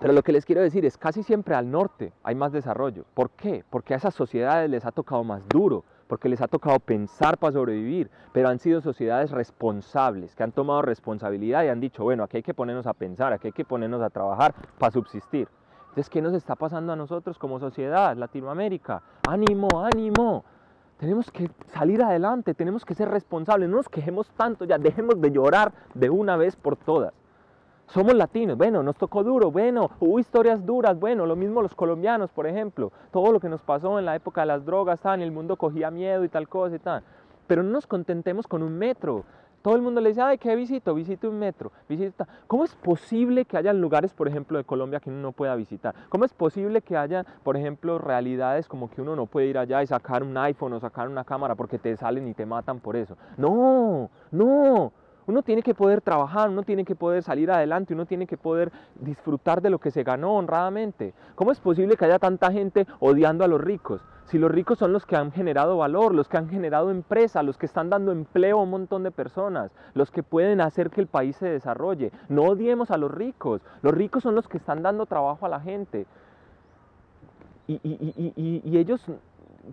Pero 0.00 0.12
lo 0.12 0.22
que 0.22 0.32
les 0.32 0.44
quiero 0.44 0.60
decir 0.60 0.84
es, 0.84 0.98
casi 0.98 1.22
siempre 1.22 1.54
al 1.54 1.70
norte 1.70 2.12
hay 2.22 2.34
más 2.34 2.52
desarrollo. 2.52 3.06
¿Por 3.14 3.30
qué? 3.30 3.64
Porque 3.70 3.94
a 3.94 3.96
esas 3.96 4.14
sociedades 4.14 4.68
les 4.68 4.84
ha 4.84 4.92
tocado 4.92 5.24
más 5.24 5.48
duro, 5.48 5.84
porque 6.08 6.28
les 6.28 6.42
ha 6.42 6.48
tocado 6.48 6.78
pensar 6.78 7.38
para 7.38 7.54
sobrevivir, 7.54 8.10
pero 8.32 8.50
han 8.50 8.58
sido 8.58 8.82
sociedades 8.82 9.30
responsables, 9.30 10.36
que 10.36 10.42
han 10.42 10.52
tomado 10.52 10.82
responsabilidad 10.82 11.64
y 11.64 11.68
han 11.68 11.80
dicho, 11.80 12.04
bueno, 12.04 12.24
aquí 12.24 12.36
hay 12.36 12.42
que 12.42 12.54
ponernos 12.54 12.86
a 12.86 12.92
pensar, 12.92 13.32
aquí 13.32 13.48
hay 13.48 13.52
que 13.52 13.64
ponernos 13.64 14.02
a 14.02 14.10
trabajar 14.10 14.54
para 14.78 14.92
subsistir. 14.92 15.48
Entonces, 15.88 16.10
¿qué 16.10 16.20
nos 16.20 16.34
está 16.34 16.54
pasando 16.54 16.92
a 16.92 16.96
nosotros 16.96 17.38
como 17.38 17.58
sociedad, 17.58 18.14
Latinoamérica? 18.14 19.02
Ánimo, 19.26 19.68
ánimo. 19.82 20.44
Tenemos 21.00 21.30
que 21.30 21.50
salir 21.68 22.02
adelante, 22.02 22.52
tenemos 22.52 22.84
que 22.84 22.94
ser 22.94 23.08
responsables, 23.08 23.70
no 23.70 23.78
nos 23.78 23.88
quejemos 23.88 24.28
tanto, 24.32 24.66
ya 24.66 24.76
dejemos 24.76 25.18
de 25.18 25.30
llorar 25.30 25.72
de 25.94 26.10
una 26.10 26.36
vez 26.36 26.56
por 26.56 26.76
todas. 26.76 27.14
Somos 27.86 28.12
latinos, 28.14 28.58
bueno, 28.58 28.82
nos 28.82 28.96
tocó 28.96 29.24
duro, 29.24 29.50
bueno, 29.50 29.90
hubo 29.98 30.18
historias 30.18 30.66
duras, 30.66 31.00
bueno, 31.00 31.24
lo 31.24 31.36
mismo 31.36 31.62
los 31.62 31.74
colombianos, 31.74 32.30
por 32.30 32.46
ejemplo, 32.46 32.92
todo 33.12 33.32
lo 33.32 33.40
que 33.40 33.48
nos 33.48 33.62
pasó 33.62 33.98
en 33.98 34.04
la 34.04 34.14
época 34.14 34.42
de 34.42 34.48
las 34.48 34.66
drogas, 34.66 35.00
tal, 35.00 35.22
el 35.22 35.32
mundo 35.32 35.56
cogía 35.56 35.90
miedo 35.90 36.22
y 36.22 36.28
tal 36.28 36.50
cosa 36.50 36.76
y 36.76 36.80
tal. 36.80 37.02
Pero 37.46 37.62
no 37.62 37.70
nos 37.70 37.86
contentemos 37.86 38.46
con 38.46 38.62
un 38.62 38.76
metro, 38.76 39.24
todo 39.62 39.76
el 39.76 39.82
mundo 39.82 40.00
le 40.00 40.10
dice, 40.10 40.22
ay, 40.22 40.38
¿qué 40.38 40.56
visito? 40.56 40.94
Visito 40.94 41.28
un 41.28 41.38
metro, 41.38 41.70
visita. 41.88 42.26
¿Cómo 42.46 42.64
es 42.64 42.74
posible 42.74 43.44
que 43.44 43.56
haya 43.56 43.72
lugares, 43.72 44.14
por 44.14 44.28
ejemplo, 44.28 44.58
de 44.58 44.64
Colombia 44.64 45.00
que 45.00 45.10
uno 45.10 45.20
no 45.20 45.32
pueda 45.32 45.54
visitar? 45.54 45.94
¿Cómo 46.08 46.24
es 46.24 46.32
posible 46.32 46.80
que 46.80 46.96
haya, 46.96 47.24
por 47.42 47.56
ejemplo, 47.56 47.98
realidades 47.98 48.68
como 48.68 48.90
que 48.90 49.02
uno 49.02 49.16
no 49.16 49.26
puede 49.26 49.48
ir 49.48 49.58
allá 49.58 49.82
y 49.82 49.86
sacar 49.86 50.22
un 50.22 50.36
iPhone 50.36 50.72
o 50.72 50.80
sacar 50.80 51.08
una 51.08 51.24
cámara 51.24 51.54
porque 51.54 51.78
te 51.78 51.96
salen 51.96 52.28
y 52.28 52.34
te 52.34 52.46
matan 52.46 52.80
por 52.80 52.96
eso? 52.96 53.16
No, 53.36 54.10
no. 54.30 54.92
Uno 55.30 55.42
tiene 55.42 55.62
que 55.62 55.74
poder 55.74 56.00
trabajar, 56.00 56.50
uno 56.50 56.64
tiene 56.64 56.84
que 56.84 56.96
poder 56.96 57.22
salir 57.22 57.52
adelante, 57.52 57.94
uno 57.94 58.04
tiene 58.04 58.26
que 58.26 58.36
poder 58.36 58.72
disfrutar 58.96 59.62
de 59.62 59.70
lo 59.70 59.78
que 59.78 59.92
se 59.92 60.02
ganó 60.02 60.34
honradamente. 60.34 61.14
¿Cómo 61.36 61.52
es 61.52 61.60
posible 61.60 61.96
que 61.96 62.04
haya 62.04 62.18
tanta 62.18 62.50
gente 62.50 62.84
odiando 62.98 63.44
a 63.44 63.46
los 63.46 63.60
ricos? 63.60 64.02
Si 64.24 64.38
los 64.38 64.50
ricos 64.50 64.78
son 64.78 64.92
los 64.92 65.06
que 65.06 65.14
han 65.14 65.30
generado 65.30 65.76
valor, 65.76 66.16
los 66.16 66.28
que 66.28 66.36
han 66.36 66.48
generado 66.48 66.90
empresa, 66.90 67.44
los 67.44 67.56
que 67.58 67.66
están 67.66 67.90
dando 67.90 68.10
empleo 68.10 68.58
a 68.58 68.62
un 68.64 68.70
montón 68.70 69.04
de 69.04 69.12
personas, 69.12 69.70
los 69.94 70.10
que 70.10 70.24
pueden 70.24 70.60
hacer 70.60 70.90
que 70.90 71.00
el 71.00 71.06
país 71.06 71.36
se 71.36 71.48
desarrolle. 71.48 72.10
No 72.28 72.42
odiemos 72.42 72.90
a 72.90 72.96
los 72.96 73.12
ricos. 73.12 73.62
Los 73.82 73.94
ricos 73.94 74.24
son 74.24 74.34
los 74.34 74.48
que 74.48 74.58
están 74.58 74.82
dando 74.82 75.06
trabajo 75.06 75.46
a 75.46 75.48
la 75.48 75.60
gente. 75.60 76.06
Y, 77.68 77.80
y 78.64 78.78
ellos 78.78 79.06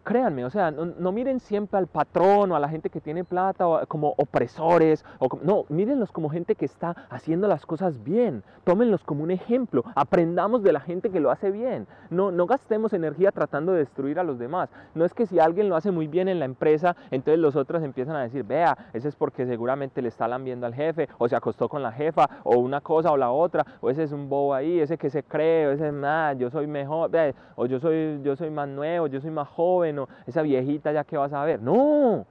créanme, 0.04 0.46
o 0.46 0.50
sea, 0.50 0.72
no, 0.72 1.12
miren 1.12 1.40
siempre 1.40 1.78
al 1.78 1.88
patrón 1.88 2.52
o 2.52 2.56
a 2.56 2.60
la 2.60 2.70
gente 2.70 2.90
que 2.90 3.02
tiene 3.02 3.24
plata 3.24 3.86
como 3.88 4.14
opresores, 4.18 5.06
o 5.20 5.28
no, 5.42 5.66
mírenlos 5.70 6.12
como 6.12 6.30
gente 6.30 6.56
que 6.56 6.66
está 6.66 6.96
haciendo 7.10 7.48
las 7.48 7.66
cosas 7.66 8.04
bien, 8.04 8.44
tómenlos 8.64 9.04
como 9.04 9.24
un 9.24 9.32
ejemplo, 9.32 9.84
aprendamos 9.96 10.64
de 10.64 10.74
la 10.74 10.80
gente 10.80 11.10
que 11.10 11.20
lo 11.20 11.32
hace 11.32 11.52
bien, 11.52 11.88
no, 12.10 12.32
no 12.32 12.46
gastemos 12.46 12.94
energía 12.94 13.32
tratando 13.32 13.72
de 13.72 13.80
destruir 13.80 14.20
a 14.20 14.24
los 14.24 14.40
demás, 14.40 14.70
no 14.96 15.06
es 15.06 15.14
que 15.14 15.26
si 15.26 15.40
alguien 15.40 15.70
lo 15.70 15.76
hace 15.76 15.92
muy 15.92 16.08
bien 16.08 16.28
en 16.28 16.40
la 16.40 16.46
empresa, 16.46 16.96
entonces 17.12 17.40
los 17.40 17.56
otros 17.56 17.84
empiezan 17.84 18.16
a 18.16 18.22
decir, 18.22 18.44
vea, 18.44 18.78
ese 18.94 19.10
es 19.10 19.16
porque 19.16 19.46
seguramente 19.46 20.02
le 20.02 20.10
está 20.10 20.28
lambiendo 20.28 20.66
al 20.66 20.74
jefe, 20.74 21.10
o 21.18 21.28
se 21.28 21.36
acostó 21.36 21.70
con 21.70 21.82
la 21.82 21.92
jefa, 21.92 22.30
o 22.44 22.58
una 22.58 22.82
cosa 22.82 23.12
o 23.12 23.18
la 23.18 23.32
otra, 23.32 23.66
o 23.82 23.90
ese 23.90 24.04
es 24.04 24.12
un 24.12 24.30
bobo 24.30 24.54
ahí, 24.54 24.80
ese 24.80 24.98
que 24.98 25.10
se 25.10 25.24
cree, 25.24 25.68
o 25.68 25.72
ese, 25.72 25.92
nada, 25.92 26.34
yo 26.34 26.50
soy 26.50 26.68
mejor, 26.68 27.12
o 27.56 27.66
yo 27.66 27.80
soy, 27.80 28.22
yo 28.24 28.36
soy 28.36 28.50
más 28.50 28.68
nuevo, 28.68 29.08
yo 29.08 29.22
soy 29.22 29.32
más 29.32 29.48
joven, 29.48 29.77
esa 29.84 30.42
viejita 30.42 30.92
ya 30.92 31.04
que 31.04 31.18
vas 31.18 31.34
a 31.34 31.44
ver. 31.44 31.62
No, 31.62 32.26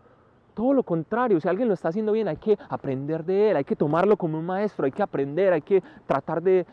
todo 0.56 0.72
lo 0.72 0.84
contrario, 0.84 1.38
si 1.38 1.46
alguien 1.48 1.68
lo 1.68 1.74
está 1.74 1.90
haciendo 1.90 2.12
bien, 2.12 2.28
hay 2.28 2.38
que 2.38 2.58
aprender 2.70 3.26
de 3.26 3.50
él, 3.50 3.56
hay 3.58 3.64
que 3.64 3.76
tomarlo 3.76 4.16
como 4.16 4.38
un 4.38 4.46
maestro, 4.46 4.86
hay 4.86 4.90
que 4.90 5.02
aprender, 5.02 5.52
hay 5.52 5.60
que 5.60 5.82
tratar 6.06 6.42
de, 6.42 6.64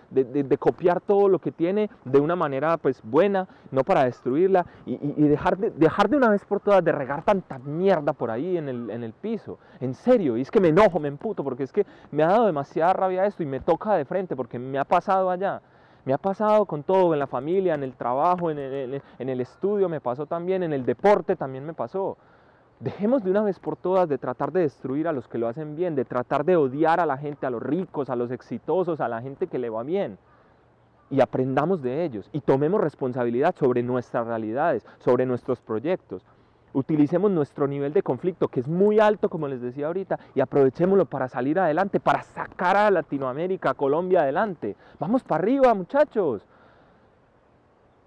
copiar 0.58 1.02
todo 1.02 1.28
lo 1.28 1.38
que 1.38 1.52
tiene 1.52 1.90
de 2.06 2.22
una 2.22 2.38
manera 2.38 2.78
pues 2.78 3.02
buena, 3.04 3.46
no 3.72 3.84
para 3.84 4.06
destruirla, 4.06 4.66
y, 4.86 4.96
dejar, 5.28 5.58
de, 5.58 5.70
dejar 5.72 6.10
de 6.10 6.16
una 6.16 6.30
vez 6.30 6.46
por 6.46 6.62
todas 6.62 6.82
de 6.82 6.94
regar 6.94 7.26
tanta 7.26 7.60
mierda 7.60 8.14
por 8.14 8.32
ahí 8.32 8.56
en 8.56 8.70
el, 8.70 8.90
en 8.90 9.04
el 9.04 9.12
piso. 9.12 9.60
En 9.82 9.94
serio, 9.94 10.38
y 10.38 10.42
es 10.44 10.50
que 10.50 10.62
me 10.62 10.70
enojo, 10.70 10.98
me 11.02 11.10
emputo, 11.10 11.44
porque 11.44 11.64
es 11.64 11.74
que 11.74 11.86
me 12.10 12.24
ha 12.24 12.28
dado 12.28 12.46
demasiada 12.46 12.94
rabia 12.94 13.26
esto 13.26 13.44
y 13.44 13.48
me 13.48 13.60
toca 13.60 13.96
de 13.96 14.06
frente, 14.06 14.34
porque 14.34 14.58
me 14.58 14.80
ha 14.80 14.86
pasado 14.86 15.30
allá. 15.30 15.62
Me 16.06 16.14
ha 16.14 16.18
pasado 16.18 16.66
con 16.66 16.84
todo, 16.84 17.14
en 17.14 17.20
la 17.20 17.28
familia, 17.28 17.76
en 17.76 17.84
el 17.84 17.96
trabajo, 17.96 18.52
en 18.52 18.60
el, 18.60 19.42
estudio, 19.42 19.88
me 19.88 20.02
pasó 20.02 20.26
también, 20.26 20.64
en 20.64 20.74
el 20.74 20.86
deporte 20.86 21.36
también 21.36 21.66
me 21.66 21.74
pasó. 21.74 22.18
Dejemos 22.80 23.24
de 23.24 23.32
una 23.32 23.44
vez 23.44 23.60
por 23.60 23.78
todas 23.78 24.10
de 24.10 24.18
tratar 24.18 24.52
de 24.52 24.62
destruir 24.62 25.08
a 25.08 25.14
los 25.14 25.30
que 25.30 25.38
lo 25.38 25.48
hacen 25.48 25.78
bien, 25.78 25.96
de 25.96 26.04
tratar 26.04 26.44
de 26.44 26.58
odiar 26.58 27.00
a 27.00 27.06
la 27.06 27.18
gente, 27.18 27.46
a 27.46 27.50
los 27.50 27.64
ricos, 27.64 28.10
a 28.10 28.18
los 28.18 28.32
exitosos, 28.32 29.00
a 29.00 29.08
la 29.08 29.22
gente 29.22 29.48
que 29.48 29.60
le 29.60 29.70
va 29.70 29.84
bien. 29.84 30.18
Y 31.10 31.22
aprendamos 31.22 31.82
de 31.82 32.04
ellos 32.04 32.30
y 32.34 32.42
tomemos 32.42 32.82
responsabilidad 32.82 33.56
sobre 33.56 33.82
nuestras 33.84 34.28
realidades, 34.28 34.86
sobre 35.00 35.26
nuestros 35.26 35.62
proyectos 35.62 36.26
utilicemos 36.74 37.32
nuestro 37.32 37.68
nivel 37.68 37.94
de 37.94 38.04
conflicto, 38.04 38.48
que 38.48 38.60
es 38.60 38.68
muy 38.68 39.00
alto, 39.00 39.30
como 39.30 39.48
les 39.48 39.62
decía 39.62 39.88
ahorita, 39.88 40.20
y 40.36 40.42
aprovechémoslo 40.42 41.06
para 41.06 41.30
salir 41.30 41.60
adelante, 41.60 42.00
para 42.00 42.24
sacar 42.24 42.76
a 42.76 42.92
Latinoamérica, 42.92 43.72
a 43.72 43.74
Colombia 43.76 44.22
adelante. 44.22 44.76
Vamos 45.00 45.24
para 45.24 45.44
arriba, 45.44 45.74
muchachos. 45.74 46.46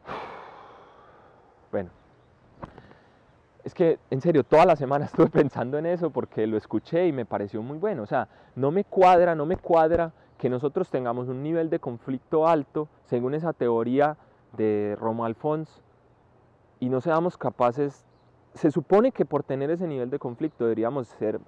Bueno, 1.73 1.91
es 3.65 3.75
que 3.75 3.99
en 4.11 4.21
serio, 4.21 4.45
toda 4.45 4.65
la 4.65 4.77
semana 4.77 5.05
estuve 5.07 5.29
pensando 5.29 5.77
en 5.77 5.87
eso 5.87 6.11
porque 6.11 6.47
lo 6.47 6.57
escuché 6.57 7.07
y 7.09 7.13
me 7.13 7.27
pareció 7.27 7.61
muy 7.61 7.77
bueno. 7.77 8.03
O 8.03 8.07
sea, 8.07 8.29
no 8.55 8.71
me 8.71 8.85
cuadra, 8.85 9.35
no 9.35 9.45
me 9.45 9.57
cuadra 9.57 10.13
que 10.39 10.49
nosotros 10.49 10.89
tengamos 10.89 11.29
un 11.29 11.43
nivel 11.43 11.69
de 11.69 11.81
conflicto 11.81 12.47
alto, 12.47 12.89
según 13.05 13.35
esa 13.35 13.53
teoría 13.53 14.17
de 14.57 14.97
Romo 14.99 15.25
Alfons, 15.25 15.83
y 16.79 16.89
no 16.89 17.01
seamos 17.01 17.37
capaces 17.37 18.06
se 18.57 18.71
supone 18.71 19.13
que 19.13 19.25
por 19.25 19.43
tener 19.43 19.71
ese 19.71 19.87
nivel 19.87 20.11
de 20.11 20.19
conflicto 20.19 20.65
deberíamos 20.65 21.09
ser 21.09 21.41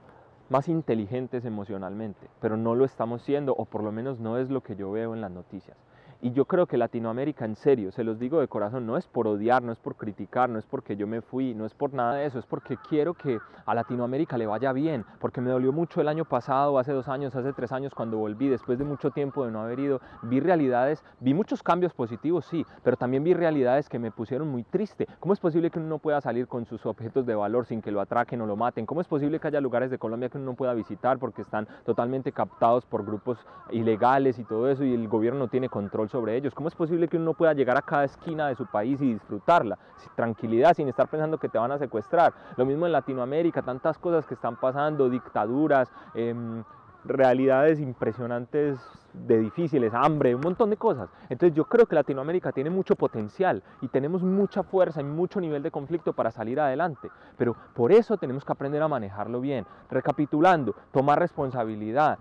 más 0.50 0.68
inteligentes 0.68 1.44
emocionalmente, 1.44 2.28
pero 2.40 2.56
no 2.56 2.74
lo 2.74 2.84
estamos 2.84 3.22
siendo, 3.22 3.54
o 3.54 3.64
por 3.64 3.82
lo 3.82 3.92
menos 3.92 4.20
no 4.20 4.38
es 4.38 4.50
lo 4.50 4.62
que 4.62 4.76
yo 4.76 4.90
veo 4.90 5.14
en 5.14 5.20
las 5.20 5.30
noticias. 5.30 5.76
Y 6.20 6.32
yo 6.32 6.46
creo 6.46 6.66
que 6.66 6.76
Latinoamérica, 6.76 7.44
en 7.44 7.54
serio, 7.54 7.92
se 7.92 8.02
los 8.02 8.18
digo 8.18 8.40
de 8.40 8.48
corazón, 8.48 8.84
no 8.86 8.96
es 8.96 9.06
por 9.06 9.28
odiar, 9.28 9.62
no 9.62 9.70
es 9.70 9.78
por 9.78 9.94
criticar, 9.94 10.50
no 10.50 10.58
es 10.58 10.66
porque 10.66 10.96
yo 10.96 11.06
me 11.06 11.20
fui, 11.20 11.54
no 11.54 11.64
es 11.64 11.74
por 11.74 11.94
nada 11.94 12.14
de 12.14 12.26
eso, 12.26 12.40
es 12.40 12.44
porque 12.44 12.76
quiero 12.88 13.14
que 13.14 13.38
a 13.64 13.72
Latinoamérica 13.72 14.36
le 14.36 14.48
vaya 14.48 14.72
bien, 14.72 15.04
porque 15.20 15.40
me 15.40 15.50
dolió 15.50 15.72
mucho 15.72 16.00
el 16.00 16.08
año 16.08 16.24
pasado, 16.24 16.76
hace 16.80 16.92
dos 16.92 17.06
años, 17.06 17.36
hace 17.36 17.52
tres 17.52 17.70
años 17.70 17.94
cuando 17.94 18.18
volví, 18.18 18.48
después 18.48 18.80
de 18.80 18.84
mucho 18.84 19.12
tiempo 19.12 19.44
de 19.44 19.52
no 19.52 19.60
haber 19.60 19.78
ido, 19.78 20.00
vi 20.22 20.40
realidades, 20.40 21.04
vi 21.20 21.34
muchos 21.34 21.62
cambios 21.62 21.94
positivos, 21.94 22.46
sí, 22.46 22.66
pero 22.82 22.96
también 22.96 23.22
vi 23.22 23.32
realidades 23.32 23.88
que 23.88 24.00
me 24.00 24.10
pusieron 24.10 24.48
muy 24.48 24.64
triste. 24.64 25.06
¿Cómo 25.20 25.34
es 25.34 25.38
posible 25.38 25.70
que 25.70 25.78
uno 25.78 25.86
no 25.86 25.98
pueda 26.00 26.20
salir 26.20 26.48
con 26.48 26.66
sus 26.66 26.84
objetos 26.84 27.26
de 27.26 27.36
valor 27.36 27.64
sin 27.64 27.80
que 27.80 27.92
lo 27.92 28.00
atraquen 28.00 28.40
o 28.40 28.46
lo 28.46 28.56
maten? 28.56 28.86
¿Cómo 28.86 29.00
es 29.00 29.06
posible 29.06 29.38
que 29.38 29.46
haya 29.46 29.60
lugares 29.60 29.88
de 29.88 29.98
Colombia 29.98 30.28
que 30.28 30.38
uno 30.38 30.46
no 30.46 30.54
pueda 30.54 30.74
visitar 30.74 31.20
porque 31.20 31.42
están 31.42 31.68
totalmente 31.84 32.32
captados 32.32 32.84
por 32.86 33.06
grupos 33.06 33.38
ilegales 33.70 34.40
y 34.40 34.44
todo 34.44 34.68
eso 34.68 34.82
y 34.82 34.92
el 34.92 35.06
gobierno 35.06 35.38
no 35.38 35.48
tiene 35.48 35.68
control 35.68 36.07
sobre 36.08 36.36
ellos. 36.36 36.54
¿Cómo 36.54 36.68
es 36.68 36.74
posible 36.74 37.08
que 37.08 37.16
uno 37.16 37.34
pueda 37.34 37.52
llegar 37.52 37.76
a 37.76 37.82
cada 37.82 38.04
esquina 38.04 38.48
de 38.48 38.54
su 38.54 38.66
país 38.66 39.00
y 39.00 39.12
disfrutarla? 39.12 39.78
Sin 39.96 40.12
tranquilidad, 40.14 40.74
sin 40.74 40.88
estar 40.88 41.08
pensando 41.08 41.38
que 41.38 41.48
te 41.48 41.58
van 41.58 41.72
a 41.72 41.78
secuestrar. 41.78 42.32
Lo 42.56 42.64
mismo 42.64 42.86
en 42.86 42.92
Latinoamérica, 42.92 43.62
tantas 43.62 43.98
cosas 43.98 44.26
que 44.26 44.34
están 44.34 44.56
pasando, 44.56 45.08
dictaduras, 45.08 45.90
em, 46.14 46.62
realidades 47.04 47.80
impresionantes 47.80 48.78
de 49.14 49.38
difíciles, 49.38 49.92
hambre, 49.94 50.34
un 50.34 50.40
montón 50.40 50.70
de 50.70 50.76
cosas. 50.76 51.08
Entonces 51.28 51.56
yo 51.56 51.64
creo 51.64 51.86
que 51.86 51.94
Latinoamérica 51.94 52.52
tiene 52.52 52.70
mucho 52.70 52.94
potencial 52.94 53.62
y 53.80 53.88
tenemos 53.88 54.22
mucha 54.22 54.62
fuerza 54.62 55.00
y 55.00 55.04
mucho 55.04 55.40
nivel 55.40 55.62
de 55.62 55.70
conflicto 55.70 56.12
para 56.12 56.30
salir 56.30 56.60
adelante. 56.60 57.10
Pero 57.36 57.56
por 57.74 57.92
eso 57.92 58.16
tenemos 58.16 58.44
que 58.44 58.52
aprender 58.52 58.82
a 58.82 58.88
manejarlo 58.88 59.40
bien. 59.40 59.66
Recapitulando, 59.90 60.74
tomar 60.92 61.18
responsabilidad, 61.18 62.18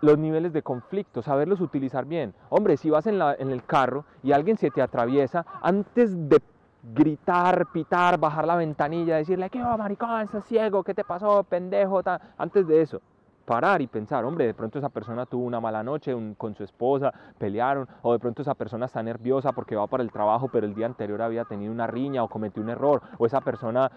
los 0.00 0.18
niveles 0.18 0.52
de 0.52 0.62
conflicto, 0.62 1.22
saberlos 1.22 1.60
utilizar 1.60 2.04
bien. 2.04 2.34
Hombre, 2.48 2.76
si 2.76 2.90
vas 2.90 3.06
en, 3.06 3.18
la, 3.18 3.32
el 3.32 3.64
carro 3.64 4.04
y 4.22 4.32
alguien 4.32 4.56
se 4.56 4.70
te 4.70 4.82
atraviesa, 4.82 5.44
antes 5.62 6.28
de 6.28 6.40
gritar, 6.94 7.66
pitar, 7.72 8.18
bajar 8.18 8.46
la 8.46 8.56
ventanilla, 8.56 9.16
decirle, 9.16 9.50
¿qué 9.50 9.60
va, 9.60 9.76
maricón? 9.76 10.20
¿Estás 10.20 10.44
ciego? 10.44 10.84
¿Qué 10.84 10.94
te 10.94 11.04
pasó, 11.04 11.42
pendejo? 11.44 12.00
Antes 12.38 12.66
de 12.68 12.82
eso, 12.82 13.00
parar 13.44 13.80
y 13.80 13.86
pensar, 13.86 14.24
hombre, 14.24 14.46
de 14.46 14.54
pronto 14.54 14.78
esa 14.78 14.88
persona 14.88 15.26
tuvo 15.26 15.44
una 15.44 15.60
mala 15.60 15.82
noche 15.82 16.14
con 16.36 16.54
su 16.54 16.64
esposa, 16.64 17.12
pelearon, 17.38 17.88
o 18.02 18.12
de 18.12 18.18
pronto 18.18 18.42
esa 18.42 18.54
persona 18.54 18.86
está 18.86 19.02
nerviosa 19.02 19.52
porque 19.52 19.76
va 19.76 19.86
para 19.86 20.02
el 20.02 20.12
trabajo, 20.12 20.48
pero 20.48 20.66
el 20.66 20.74
día 20.74 20.86
anterior 20.86 21.22
había 21.22 21.44
tenido 21.44 21.72
una 21.72 21.86
riña 21.86 22.22
o 22.22 22.28
cometió 22.28 22.62
un 22.62 22.70
error, 22.70 23.02
o 23.18 23.26
esa 23.26 23.40
persona 23.40 23.90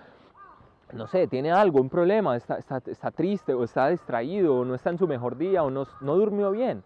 no 0.94 1.08
sé, 1.08 1.28
tiene 1.28 1.52
algo, 1.52 1.80
un 1.80 1.90
problema, 1.90 2.36
está, 2.36 2.58
está, 2.58 3.12
triste 3.12 3.54
o 3.54 3.64
está 3.64 3.90
distraído 3.90 4.56
o 4.56 4.66
no 4.66 4.76
está 4.76 4.90
en 4.90 4.98
su 4.98 5.08
mejor 5.08 5.38
día 5.38 5.64
o 5.64 5.70
no, 5.70 5.86
no 6.02 6.16
durmió 6.16 6.52
bien. 6.52 6.84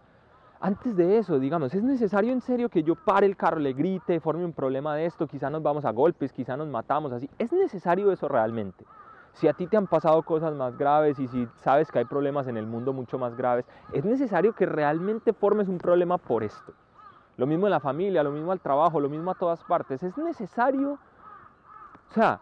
antes 0.60 0.96
de 0.96 1.18
eso, 1.18 1.38
digamos, 1.38 1.74
es 1.74 1.82
necesario 1.82 2.32
en 2.32 2.40
serio 2.40 2.68
que 2.68 2.82
yo 2.82 2.94
pare 2.94 3.26
el 3.26 3.36
carro, 3.36 3.58
le 3.58 3.72
grite, 3.72 4.20
forme 4.20 4.44
un 4.44 4.52
problema 4.52 4.94
de 4.94 5.06
esto, 5.06 5.26
quizá 5.26 5.50
nos 5.50 5.62
vamos 5.62 5.84
a 5.84 5.90
golpes, 5.90 6.32
quizá 6.32 6.56
nos 6.56 6.68
matamos, 6.68 7.12
así. 7.12 7.28
¿Es 7.38 7.52
necesario 7.52 8.12
eso 8.12 8.28
realmente? 8.28 8.84
Si 9.32 9.48
a 9.48 9.52
ti 9.52 9.66
te 9.66 9.76
han 9.76 9.86
pasado 9.86 10.22
cosas 10.22 10.54
más 10.54 10.78
graves 10.78 11.18
y 11.18 11.26
si 11.26 11.48
sabes 11.56 11.90
que 11.90 11.98
hay 11.98 12.04
problemas 12.04 12.46
en 12.46 12.56
el 12.56 12.66
mundo 12.66 12.92
mucho 12.92 13.18
más 13.18 13.36
graves, 13.36 13.66
es 13.92 14.04
necesario 14.04 14.54
que 14.54 14.64
realmente 14.64 15.32
formes 15.32 15.68
un 15.68 15.78
problema 15.78 16.18
por 16.18 16.44
esto. 16.44 16.72
Lo 17.36 17.46
mismo 17.46 17.66
en 17.66 17.72
la 17.72 17.80
familia, 17.80 18.22
lo 18.22 18.30
mismo 18.30 18.52
al 18.52 18.60
trabajo, 18.60 19.00
lo 19.00 19.08
mismo 19.08 19.32
a 19.32 19.34
todas 19.34 19.62
partes. 19.64 20.02
Es 20.04 20.16
necesario, 20.16 20.92
o 22.10 22.14
sea, 22.14 22.40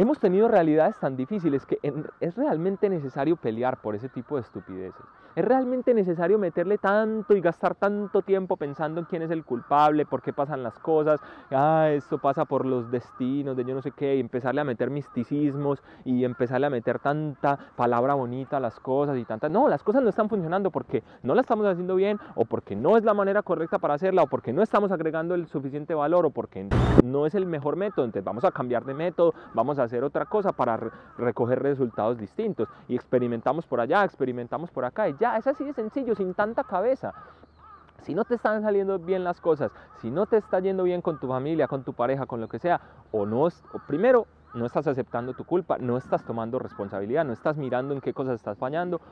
hemos 0.00 0.18
tenido 0.18 0.48
realidades 0.48 0.98
tan 0.98 1.14
difíciles 1.14 1.66
que 1.66 1.78
es 2.20 2.34
realmente 2.34 2.88
necesario 2.88 3.36
pelear 3.36 3.82
por 3.82 3.94
ese 3.94 4.08
tipo 4.08 4.36
de 4.36 4.42
estupideces. 4.42 5.19
¿Es 5.36 5.44
realmente 5.44 5.94
necesario 5.94 6.38
meterle 6.38 6.76
tanto 6.76 7.36
y 7.36 7.40
gastar 7.40 7.76
tanto 7.76 8.22
tiempo 8.22 8.56
pensando 8.56 8.98
en 8.98 9.06
quién 9.06 9.22
es 9.22 9.30
el 9.30 9.44
culpable, 9.44 10.04
por 10.04 10.22
qué 10.22 10.32
pasan 10.32 10.64
las 10.64 10.76
cosas? 10.80 11.20
Ah, 11.52 11.88
esto 11.92 12.18
pasa 12.18 12.44
por 12.44 12.66
los 12.66 12.90
destinos 12.90 13.56
de 13.56 13.64
yo 13.64 13.74
no 13.74 13.80
sé 13.80 13.92
qué, 13.92 14.16
y 14.16 14.20
empezarle 14.20 14.60
a 14.60 14.64
meter 14.64 14.90
misticismos 14.90 15.82
y 16.04 16.24
empezarle 16.24 16.66
a 16.66 16.70
meter 16.70 16.98
tanta 16.98 17.56
palabra 17.76 18.14
bonita 18.14 18.56
a 18.56 18.60
las 18.60 18.80
cosas 18.80 19.16
y 19.18 19.24
tantas. 19.24 19.52
No, 19.52 19.68
las 19.68 19.84
cosas 19.84 20.02
no 20.02 20.08
están 20.08 20.28
funcionando 20.28 20.72
porque 20.72 21.04
no 21.22 21.34
las 21.36 21.44
estamos 21.44 21.64
haciendo 21.66 21.94
bien, 21.94 22.18
o 22.34 22.44
porque 22.44 22.74
no 22.74 22.96
es 22.96 23.04
la 23.04 23.14
manera 23.14 23.42
correcta 23.42 23.78
para 23.78 23.94
hacerla, 23.94 24.24
o 24.24 24.26
porque 24.26 24.52
no 24.52 24.62
estamos 24.62 24.90
agregando 24.90 25.36
el 25.36 25.46
suficiente 25.46 25.94
valor, 25.94 26.26
o 26.26 26.30
porque 26.30 26.68
no 27.04 27.24
es 27.26 27.36
el 27.36 27.46
mejor 27.46 27.76
método. 27.76 28.04
Entonces 28.04 28.24
vamos 28.24 28.42
a 28.42 28.50
cambiar 28.50 28.84
de 28.84 28.94
método, 28.94 29.32
vamos 29.54 29.78
a 29.78 29.84
hacer 29.84 30.02
otra 30.02 30.24
cosa 30.24 30.50
para 30.50 30.76
recoger 31.16 31.62
resultados 31.62 32.18
distintos. 32.18 32.68
Y 32.88 32.96
experimentamos 32.96 33.64
por 33.64 33.80
allá, 33.80 34.02
experimentamos 34.04 34.72
por 34.72 34.84
acá, 34.84 35.08
ya, 35.20 35.36
es 35.36 35.46
así 35.46 35.64
de 35.64 35.74
sencillo, 35.74 36.14
sin 36.16 36.34
tanta 36.34 36.64
cabeza. 36.64 37.14
Si 38.02 38.14
no 38.14 38.24
te 38.24 38.34
están 38.34 38.62
saliendo 38.62 38.98
bien 38.98 39.22
las 39.22 39.40
cosas, 39.40 39.70
si 40.00 40.10
no 40.10 40.24
te 40.24 40.38
está 40.38 40.58
yendo 40.60 40.82
bien 40.84 41.02
con 41.02 41.18
tu 41.18 41.28
familia, 41.28 41.68
con 41.68 41.84
tu 41.84 41.92
pareja, 41.92 42.24
con 42.24 42.40
lo 42.40 42.48
que 42.48 42.58
sea, 42.58 42.80
o 43.12 43.26
no, 43.26 43.42
o 43.42 43.78
primero 43.86 44.26
no 44.54 44.64
estás 44.64 44.86
aceptando 44.86 45.34
tu 45.34 45.44
culpa, 45.44 45.76
no 45.78 45.98
estás 45.98 46.24
tomando 46.24 46.58
responsabilidad, 46.58 47.26
no 47.26 47.34
estás 47.34 47.58
mirando 47.58 47.92
en 47.92 48.00
qué 48.00 48.14
cosas 48.14 48.36
estás 48.36 48.56
fallando, 48.56 49.02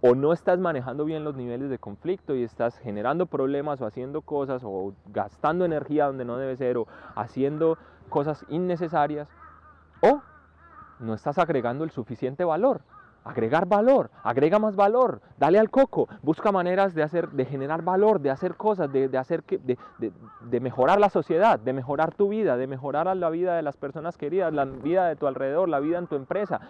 o 0.00 0.14
no 0.14 0.32
estás 0.32 0.58
manejando 0.58 1.04
bien 1.04 1.24
los 1.24 1.36
niveles 1.36 1.68
de 1.68 1.78
conflicto 1.78 2.34
y 2.34 2.42
estás 2.42 2.78
generando 2.78 3.26
problemas 3.26 3.80
o 3.82 3.86
haciendo 3.86 4.22
cosas 4.22 4.62
o 4.64 4.94
gastando 5.08 5.66
energía 5.66 6.06
donde 6.06 6.24
no 6.24 6.38
debe 6.38 6.56
ser 6.56 6.78
o 6.78 6.86
haciendo 7.14 7.76
cosas 8.08 8.46
innecesarias, 8.48 9.28
o 10.00 10.22
no 11.00 11.12
estás 11.12 11.36
agregando 11.38 11.84
el 11.84 11.90
suficiente 11.90 12.44
valor 12.44 12.80
agregar 13.28 13.66
valor, 13.66 14.10
agrega 14.22 14.58
más 14.58 14.74
valor, 14.74 15.20
dale 15.38 15.58
al 15.58 15.70
coco, 15.70 16.08
busca 16.22 16.50
maneras 16.50 16.94
de 16.94 17.02
hacer, 17.02 17.28
de 17.30 17.44
generar 17.44 17.82
valor, 17.82 18.20
de 18.20 18.30
hacer 18.30 18.56
cosas, 18.56 18.90
de, 18.90 19.16
hacer 19.18 19.42
que, 19.42 19.58
de, 19.58 19.78
de, 20.40 20.60
mejorar 20.60 20.98
la 20.98 21.10
sociedad, 21.10 21.58
de 21.58 21.72
mejorar 21.72 22.14
tu 22.14 22.28
vida, 22.30 22.56
de 22.56 22.66
mejorar 22.66 23.14
la 23.16 23.30
vida 23.30 23.54
de 23.56 23.62
las 23.62 23.76
personas 23.76 24.16
queridas, 24.16 24.52
la 24.52 24.64
vida 24.64 25.06
de 25.06 25.16
tu 25.16 25.26
alrededor, 25.26 25.68
la 25.68 25.80
vida 25.80 25.98
en 25.98 26.06
tu 26.06 26.16
empresa. 26.16 26.60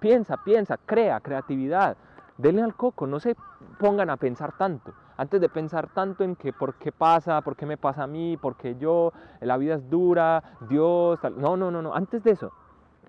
Piensa, 0.00 0.38
piensa, 0.38 0.78
crea, 0.78 1.20
creatividad. 1.20 1.96
Denle 2.38 2.62
al 2.62 2.74
coco, 2.74 3.06
no 3.06 3.20
se 3.20 3.36
pongan 3.78 4.10
a 4.10 4.16
pensar 4.16 4.56
tanto. 4.56 4.92
Antes 5.16 5.40
de 5.40 5.48
pensar 5.48 5.88
tanto 5.88 6.24
en 6.24 6.36
que 6.36 6.52
por 6.52 6.74
qué 6.76 6.92
pasa, 6.92 7.40
por 7.42 7.56
qué 7.56 7.66
me 7.66 7.76
pasa 7.76 8.04
a 8.04 8.06
mí, 8.06 8.36
por 8.36 8.56
qué 8.56 8.76
yo, 8.76 9.12
la 9.40 9.56
vida 9.56 9.74
es 9.74 9.90
dura, 9.90 10.42
Dios, 10.68 11.20
tal. 11.20 11.40
No, 11.40 11.56
no, 11.56 11.70
no, 11.70 11.82
no. 11.82 11.92
Antes 11.92 12.22
de 12.22 12.30
eso, 12.30 12.52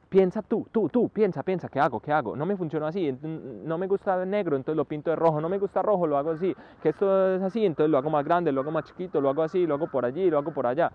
Piensa 0.10 0.42
tú, 0.42 0.68
tú, 0.72 0.90
tú, 0.90 1.10
piensa, 1.10 1.44
piensa, 1.44 1.70
¿qué 1.70 1.80
hago? 1.80 2.00
¿Qué 2.00 2.12
hago? 2.12 2.36
No 2.36 2.44
me 2.44 2.58
funcionó 2.58 2.88
así, 2.88 3.16
no 3.22 3.78
me 3.78 3.86
gusta 3.86 4.26
negro, 4.26 4.56
entonces 4.56 4.76
lo 4.76 4.86
pinto 4.86 5.12
de 5.12 5.16
rojo, 5.16 5.40
no 5.40 5.50
me 5.50 5.60
gusta 5.60 5.84
rojo, 5.84 6.08
lo 6.08 6.18
hago 6.18 6.32
así, 6.32 6.56
que 6.82 6.90
esto 6.90 7.36
es 7.36 7.44
así, 7.44 7.64
entonces 7.64 7.92
lo 7.92 8.00
hago 8.00 8.10
más 8.10 8.26
grande, 8.26 8.52
lo 8.52 8.62
hago 8.62 8.72
más 8.72 8.86
chiquito, 8.86 9.22
lo 9.22 9.30
hago 9.30 9.44
así, 9.44 9.68
lo 9.68 9.76
hago 9.76 9.86
por 9.86 10.06
allí, 10.06 10.28
lo 10.32 10.40
hago 10.40 10.52
por 10.52 10.66
allá. 10.66 10.92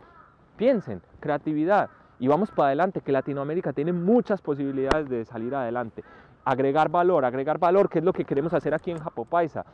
Piensen, 0.56 1.00
creatividad, 1.20 1.90
y 2.18 2.26
vamos 2.26 2.50
para 2.50 2.68
adelante, 2.68 3.02
que 3.02 3.12
Latinoamérica 3.12 3.72
tiene 3.72 3.92
muchas 3.92 4.40
posibilidades 4.42 5.08
de 5.08 5.24
salir 5.24 5.54
adelante. 5.54 6.02
Agregar 6.44 6.88
valor, 6.88 7.24
agregar 7.24 7.58
valor, 7.58 7.88
que 7.88 8.00
es 8.00 8.04
lo 8.04 8.12
que 8.12 8.24
queremos 8.24 8.52
hacer 8.52 8.74
aquí 8.74 8.90
en 8.90 8.98
Japopaisa. 8.98 9.64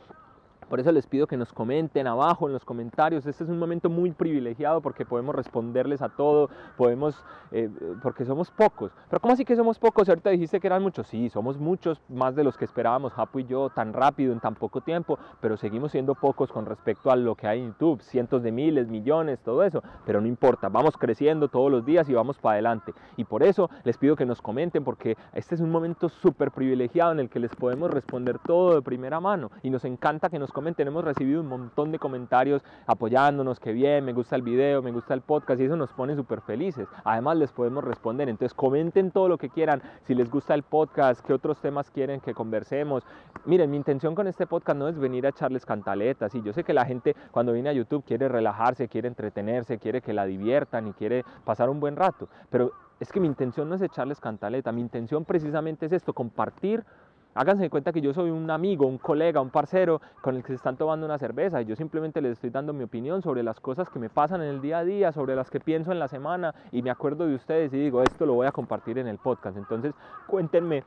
Por 0.71 0.79
eso 0.79 0.89
les 0.93 1.05
pido 1.05 1.27
que 1.27 1.35
nos 1.35 1.51
comenten 1.51 2.07
abajo 2.07 2.47
en 2.47 2.53
los 2.53 2.63
comentarios. 2.63 3.25
Este 3.25 3.43
es 3.43 3.49
un 3.49 3.59
momento 3.59 3.89
muy 3.89 4.11
privilegiado 4.11 4.79
porque 4.79 5.05
podemos 5.05 5.35
responderles 5.35 6.01
a 6.01 6.07
todo, 6.07 6.49
podemos, 6.77 7.25
eh, 7.51 7.69
porque 8.01 8.23
somos 8.23 8.49
pocos. 8.51 8.89
Pero 9.09 9.19
¿cómo 9.19 9.33
así 9.33 9.43
que 9.43 9.57
somos 9.57 9.77
pocos? 9.77 10.07
Ahorita 10.07 10.29
dijiste 10.29 10.61
que 10.61 10.67
eran 10.67 10.81
muchos. 10.81 11.07
Sí, 11.07 11.29
somos 11.29 11.57
muchos, 11.57 11.99
más 12.07 12.37
de 12.37 12.45
los 12.45 12.57
que 12.57 12.63
esperábamos, 12.63 13.11
Japo 13.11 13.39
y 13.39 13.43
yo, 13.43 13.69
tan 13.69 13.91
rápido, 13.91 14.31
en 14.31 14.39
tan 14.39 14.55
poco 14.55 14.79
tiempo, 14.79 15.19
pero 15.41 15.57
seguimos 15.57 15.91
siendo 15.91 16.15
pocos 16.15 16.49
con 16.53 16.65
respecto 16.65 17.11
a 17.11 17.17
lo 17.17 17.35
que 17.35 17.47
hay 17.47 17.59
en 17.59 17.73
YouTube, 17.73 18.01
cientos 18.01 18.41
de 18.41 18.53
miles, 18.53 18.87
millones, 18.87 19.41
todo 19.41 19.63
eso. 19.63 19.83
Pero 20.05 20.21
no 20.21 20.27
importa, 20.27 20.69
vamos 20.69 20.95
creciendo 20.95 21.49
todos 21.49 21.69
los 21.69 21.85
días 21.85 22.07
y 22.07 22.13
vamos 22.13 22.37
para 22.37 22.53
adelante. 22.53 22.93
Y 23.17 23.25
por 23.25 23.43
eso 23.43 23.69
les 23.83 23.97
pido 23.97 24.15
que 24.15 24.25
nos 24.25 24.41
comenten 24.41 24.85
porque 24.85 25.17
este 25.33 25.53
es 25.53 25.59
un 25.59 25.69
momento 25.69 26.07
súper 26.07 26.51
privilegiado 26.51 27.11
en 27.11 27.19
el 27.19 27.29
que 27.29 27.41
les 27.41 27.53
podemos 27.53 27.91
responder 27.91 28.39
todo 28.39 28.75
de 28.75 28.81
primera 28.81 29.19
mano 29.19 29.51
y 29.63 29.69
nos 29.69 29.83
encanta 29.83 30.29
que 30.29 30.39
nos 30.39 30.49
comenten 30.49 30.60
tenemos 30.75 31.03
recibido 31.03 31.41
un 31.41 31.47
montón 31.47 31.91
de 31.91 31.99
comentarios 31.99 32.63
apoyándonos, 32.85 33.59
que 33.59 33.73
bien, 33.73 34.05
me 34.05 34.13
gusta 34.13 34.35
el 34.35 34.41
video, 34.41 34.81
me 34.81 34.91
gusta 34.91 35.13
el 35.13 35.21
podcast 35.21 35.59
y 35.59 35.65
eso 35.65 35.75
nos 35.75 35.91
pone 35.91 36.15
súper 36.15 36.41
felices. 36.41 36.87
Además 37.03 37.37
les 37.37 37.51
podemos 37.51 37.83
responder, 37.83 38.29
entonces 38.29 38.53
comenten 38.53 39.11
todo 39.11 39.27
lo 39.27 39.37
que 39.37 39.49
quieran, 39.49 39.81
si 40.03 40.15
les 40.15 40.29
gusta 40.29 40.53
el 40.53 40.63
podcast, 40.63 41.25
qué 41.25 41.33
otros 41.33 41.59
temas 41.59 41.89
quieren 41.89 42.21
que 42.21 42.33
conversemos. 42.33 43.03
Miren, 43.45 43.71
mi 43.71 43.77
intención 43.77 44.15
con 44.15 44.27
este 44.27 44.47
podcast 44.47 44.77
no 44.77 44.87
es 44.87 44.99
venir 44.99 45.25
a 45.25 45.29
echarles 45.29 45.65
cantaletas 45.65 46.33
y 46.35 46.41
yo 46.41 46.53
sé 46.53 46.63
que 46.63 46.73
la 46.73 46.85
gente 46.85 47.15
cuando 47.31 47.53
viene 47.53 47.69
a 47.69 47.73
YouTube 47.73 48.03
quiere 48.05 48.29
relajarse, 48.29 48.87
quiere 48.87 49.07
entretenerse, 49.07 49.79
quiere 49.79 50.01
que 50.01 50.13
la 50.13 50.25
diviertan 50.25 50.87
y 50.87 50.93
quiere 50.93 51.25
pasar 51.43 51.69
un 51.69 51.79
buen 51.79 51.95
rato, 51.95 52.29
pero 52.49 52.71
es 52.99 53.11
que 53.11 53.19
mi 53.19 53.27
intención 53.27 53.67
no 53.67 53.75
es 53.75 53.81
echarles 53.81 54.19
cantaleta, 54.19 54.71
mi 54.71 54.81
intención 54.81 55.25
precisamente 55.25 55.87
es 55.87 55.91
esto, 55.91 56.13
compartir 56.13 56.85
Háganse 57.33 57.69
cuenta 57.69 57.93
que 57.93 58.01
yo 58.01 58.13
soy 58.13 58.29
un 58.29 58.49
amigo, 58.51 58.85
un 58.85 58.97
colega, 58.97 59.39
un 59.39 59.51
parcero 59.51 60.01
con 60.21 60.35
el 60.35 60.41
que 60.41 60.49
se 60.49 60.55
están 60.55 60.75
tomando 60.75 61.05
una 61.05 61.17
cerveza 61.17 61.61
y 61.61 61.65
yo 61.65 61.75
simplemente 61.75 62.21
les 62.21 62.33
estoy 62.33 62.49
dando 62.49 62.73
mi 62.73 62.83
opinión 62.83 63.21
sobre 63.21 63.41
las 63.41 63.59
cosas 63.59 63.89
que 63.89 63.99
me 63.99 64.09
pasan 64.09 64.41
en 64.41 64.49
el 64.49 64.61
día 64.61 64.79
a 64.79 64.83
día, 64.83 65.11
sobre 65.13 65.35
las 65.35 65.49
que 65.49 65.61
pienso 65.61 65.93
en 65.93 65.99
la 65.99 66.09
semana 66.09 66.53
y 66.71 66.81
me 66.81 66.89
acuerdo 66.89 67.27
de 67.27 67.35
ustedes 67.35 67.73
y 67.73 67.77
digo, 67.77 68.01
esto 68.03 68.25
lo 68.25 68.33
voy 68.33 68.47
a 68.47 68.51
compartir 68.51 68.97
en 68.97 69.07
el 69.07 69.17
podcast. 69.17 69.55
Entonces, 69.55 69.93
cuéntenme 70.27 70.83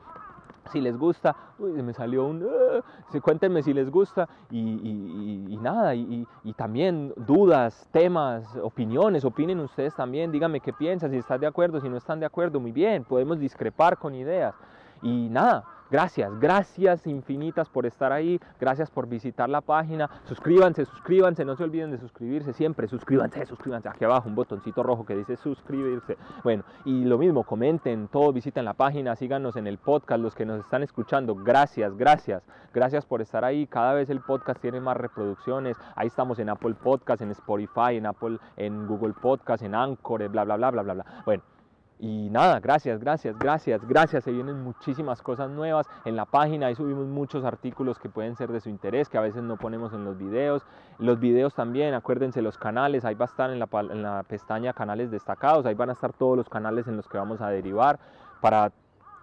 si 0.71 0.81
les 0.81 0.97
gusta, 0.97 1.35
uy, 1.59 1.81
me 1.81 1.93
salió 1.93 2.25
un, 2.25 2.43
uh, 2.43 3.21
cuéntenme 3.21 3.61
si 3.63 3.73
les 3.73 3.89
gusta 3.89 4.27
y, 4.51 5.57
nada, 5.61 5.95
y, 5.95 6.27
también 6.55 7.13
dudas, 7.17 7.87
temas, 7.91 8.55
opiniones, 8.61 9.25
opinen 9.25 9.59
ustedes 9.59 9.95
también, 9.95 10.31
díganme 10.31 10.59
qué 10.59 10.73
piensan, 10.73 11.11
si 11.11 11.17
están 11.17 11.39
de 11.39 11.47
acuerdo, 11.47 11.79
si 11.81 11.89
no 11.89 11.97
están 11.97 12.19
de 12.19 12.25
acuerdo, 12.25 12.59
muy 12.59 12.71
bien, 12.71 13.03
podemos 13.03 13.39
discrepar 13.39 13.97
con 13.97 14.15
ideas. 14.15 14.55
Y 15.01 15.29
nada, 15.29 15.63
Gracias, 15.91 16.31
gracias 16.39 17.05
infinitas 17.05 17.69
por 17.69 17.85
estar 17.85 18.11
ahí, 18.11 18.39
gracias 18.59 18.89
por 18.89 19.07
visitar 19.07 19.47
la 19.47 19.61
página. 19.61 20.09
Suscríbanse, 20.23 20.83
suscríbanse, 20.85 21.45
no 21.45 21.55
se 21.55 21.63
olviden 21.63 21.91
de 21.91 21.99
suscribirse 21.99 22.53
siempre. 22.53 22.87
Suscríbanse, 22.87 23.45
suscríbanse. 23.45 23.89
Aquí 23.89 24.03
abajo 24.03 24.27
un 24.27 24.33
botoncito 24.33 24.81
rojo 24.81 25.05
que 25.05 25.15
dice 25.15 25.37
suscribirse. 25.37 26.17
Bueno, 26.43 26.63
y 26.85 27.05
lo 27.05 27.19
mismo, 27.19 27.43
comenten 27.43 28.07
todo, 28.07 28.33
visiten 28.33 28.65
la 28.65 28.73
página, 28.73 29.15
síganos 29.15 29.55
en 29.57 29.67
el 29.67 29.77
podcast, 29.77 30.21
los 30.21 30.33
que 30.33 30.45
nos 30.45 30.59
están 30.59 30.81
escuchando. 30.81 31.35
Gracias, 31.35 31.95
gracias, 31.95 32.43
gracias 32.73 33.05
por 33.05 33.21
estar 33.21 33.45
ahí. 33.45 33.67
Cada 33.67 33.93
vez 33.93 34.09
el 34.09 34.21
podcast 34.21 34.59
tiene 34.59 34.81
más 34.81 34.97
reproducciones. 34.97 35.77
Ahí 35.95 36.07
estamos 36.07 36.39
en 36.39 36.49
Apple 36.49 36.73
Podcast, 36.73 37.21
en 37.21 37.29
Spotify, 37.29 37.97
en 37.97 38.07
Apple, 38.07 38.39
en 38.57 38.87
Google 38.87 39.13
Podcast, 39.13 39.63
en 39.63 39.75
Anchor, 39.75 40.27
bla, 40.29 40.45
bla, 40.45 40.57
bla, 40.57 40.71
bla, 40.71 40.81
bla, 40.81 40.93
bla. 40.95 41.05
Bueno. 41.25 41.54
Y 41.97 42.29
nada, 42.29 42.59
gracias, 42.59 42.99
gracias, 42.99 43.37
gracias, 43.39 43.87
gracias. 43.87 44.23
Se 44.25 44.31
vienen 44.31 44.61
muchísimas 44.61 45.21
cosas 45.21 45.49
nuevas 45.49 45.87
en 46.03 46.15
la 46.15 46.25
página. 46.25 46.67
Ahí 46.67 46.75
subimos 46.75 47.07
muchos 47.07 47.45
artículos 47.45 47.99
que 47.99 48.09
pueden 48.09 48.35
ser 48.35 48.51
de 48.51 48.59
su 48.59 48.69
interés, 48.69 49.07
que 49.07 49.17
a 49.17 49.21
veces 49.21 49.43
no 49.43 49.55
ponemos 49.55 49.93
en 49.93 50.03
los 50.03 50.17
videos. 50.17 50.63
Los 50.99 51.19
videos 51.19 51.53
también, 51.53 51.93
acuérdense, 51.93 52.41
los 52.41 52.57
canales, 52.57 53.05
ahí 53.05 53.15
va 53.15 53.25
a 53.25 53.29
estar 53.29 53.49
en 53.49 53.59
la, 53.59 53.69
en 53.89 54.03
la 54.03 54.23
pestaña 54.23 54.73
canales 54.73 55.09
destacados. 55.09 55.65
Ahí 55.65 55.75
van 55.75 55.89
a 55.89 55.93
estar 55.93 56.11
todos 56.11 56.35
los 56.35 56.49
canales 56.49 56.87
en 56.87 56.97
los 56.97 57.07
que 57.07 57.17
vamos 57.17 57.39
a 57.39 57.49
derivar 57.49 57.99
para 58.41 58.71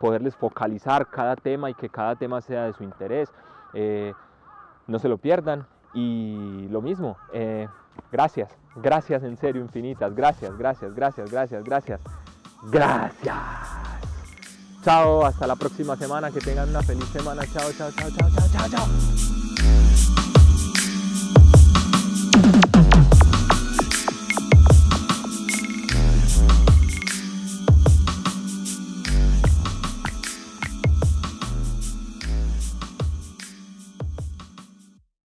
poderles 0.00 0.35
focalizar 0.35 1.08
cada 1.08 1.37
tema 1.37 1.70
y 1.70 1.74
que 1.74 1.90
cada 1.90 2.16
tema 2.16 2.40
sea 2.40 2.64
de 2.64 2.72
su 2.72 2.85
interés. 2.85 3.32
Eh, 3.74 4.14
no 4.87 4.98
se 4.98 5.08
lo 5.08 5.18
pierdan. 5.18 5.66
Y 5.94 6.68
lo 6.70 6.80
mismo, 6.80 7.18
eh, 7.35 7.68
gracias, 8.11 8.56
gracias 8.76 9.22
en 9.24 9.37
serio, 9.37 9.61
infinitas. 9.61 10.14
Gracias, 10.14 10.56
gracias, 10.56 10.94
gracias, 10.94 11.30
gracias, 11.30 11.62
gracias. 11.64 12.21
Gracias. 12.62 13.37
Chao, 14.85 15.25
hasta 15.25 15.46
la 15.46 15.57
próxima 15.57 15.96
semana. 15.96 16.31
Que 16.31 16.40
tengan 16.40 16.68
una 16.68 16.83
feliz 16.83 17.07
semana. 17.12 17.42
Chao, 17.53 17.72
chao, 17.72 17.90
chao, 17.92 18.11
chao, 18.11 18.31
chao, 18.31 18.48
chao, 18.53 18.68
chao. 18.68 19.91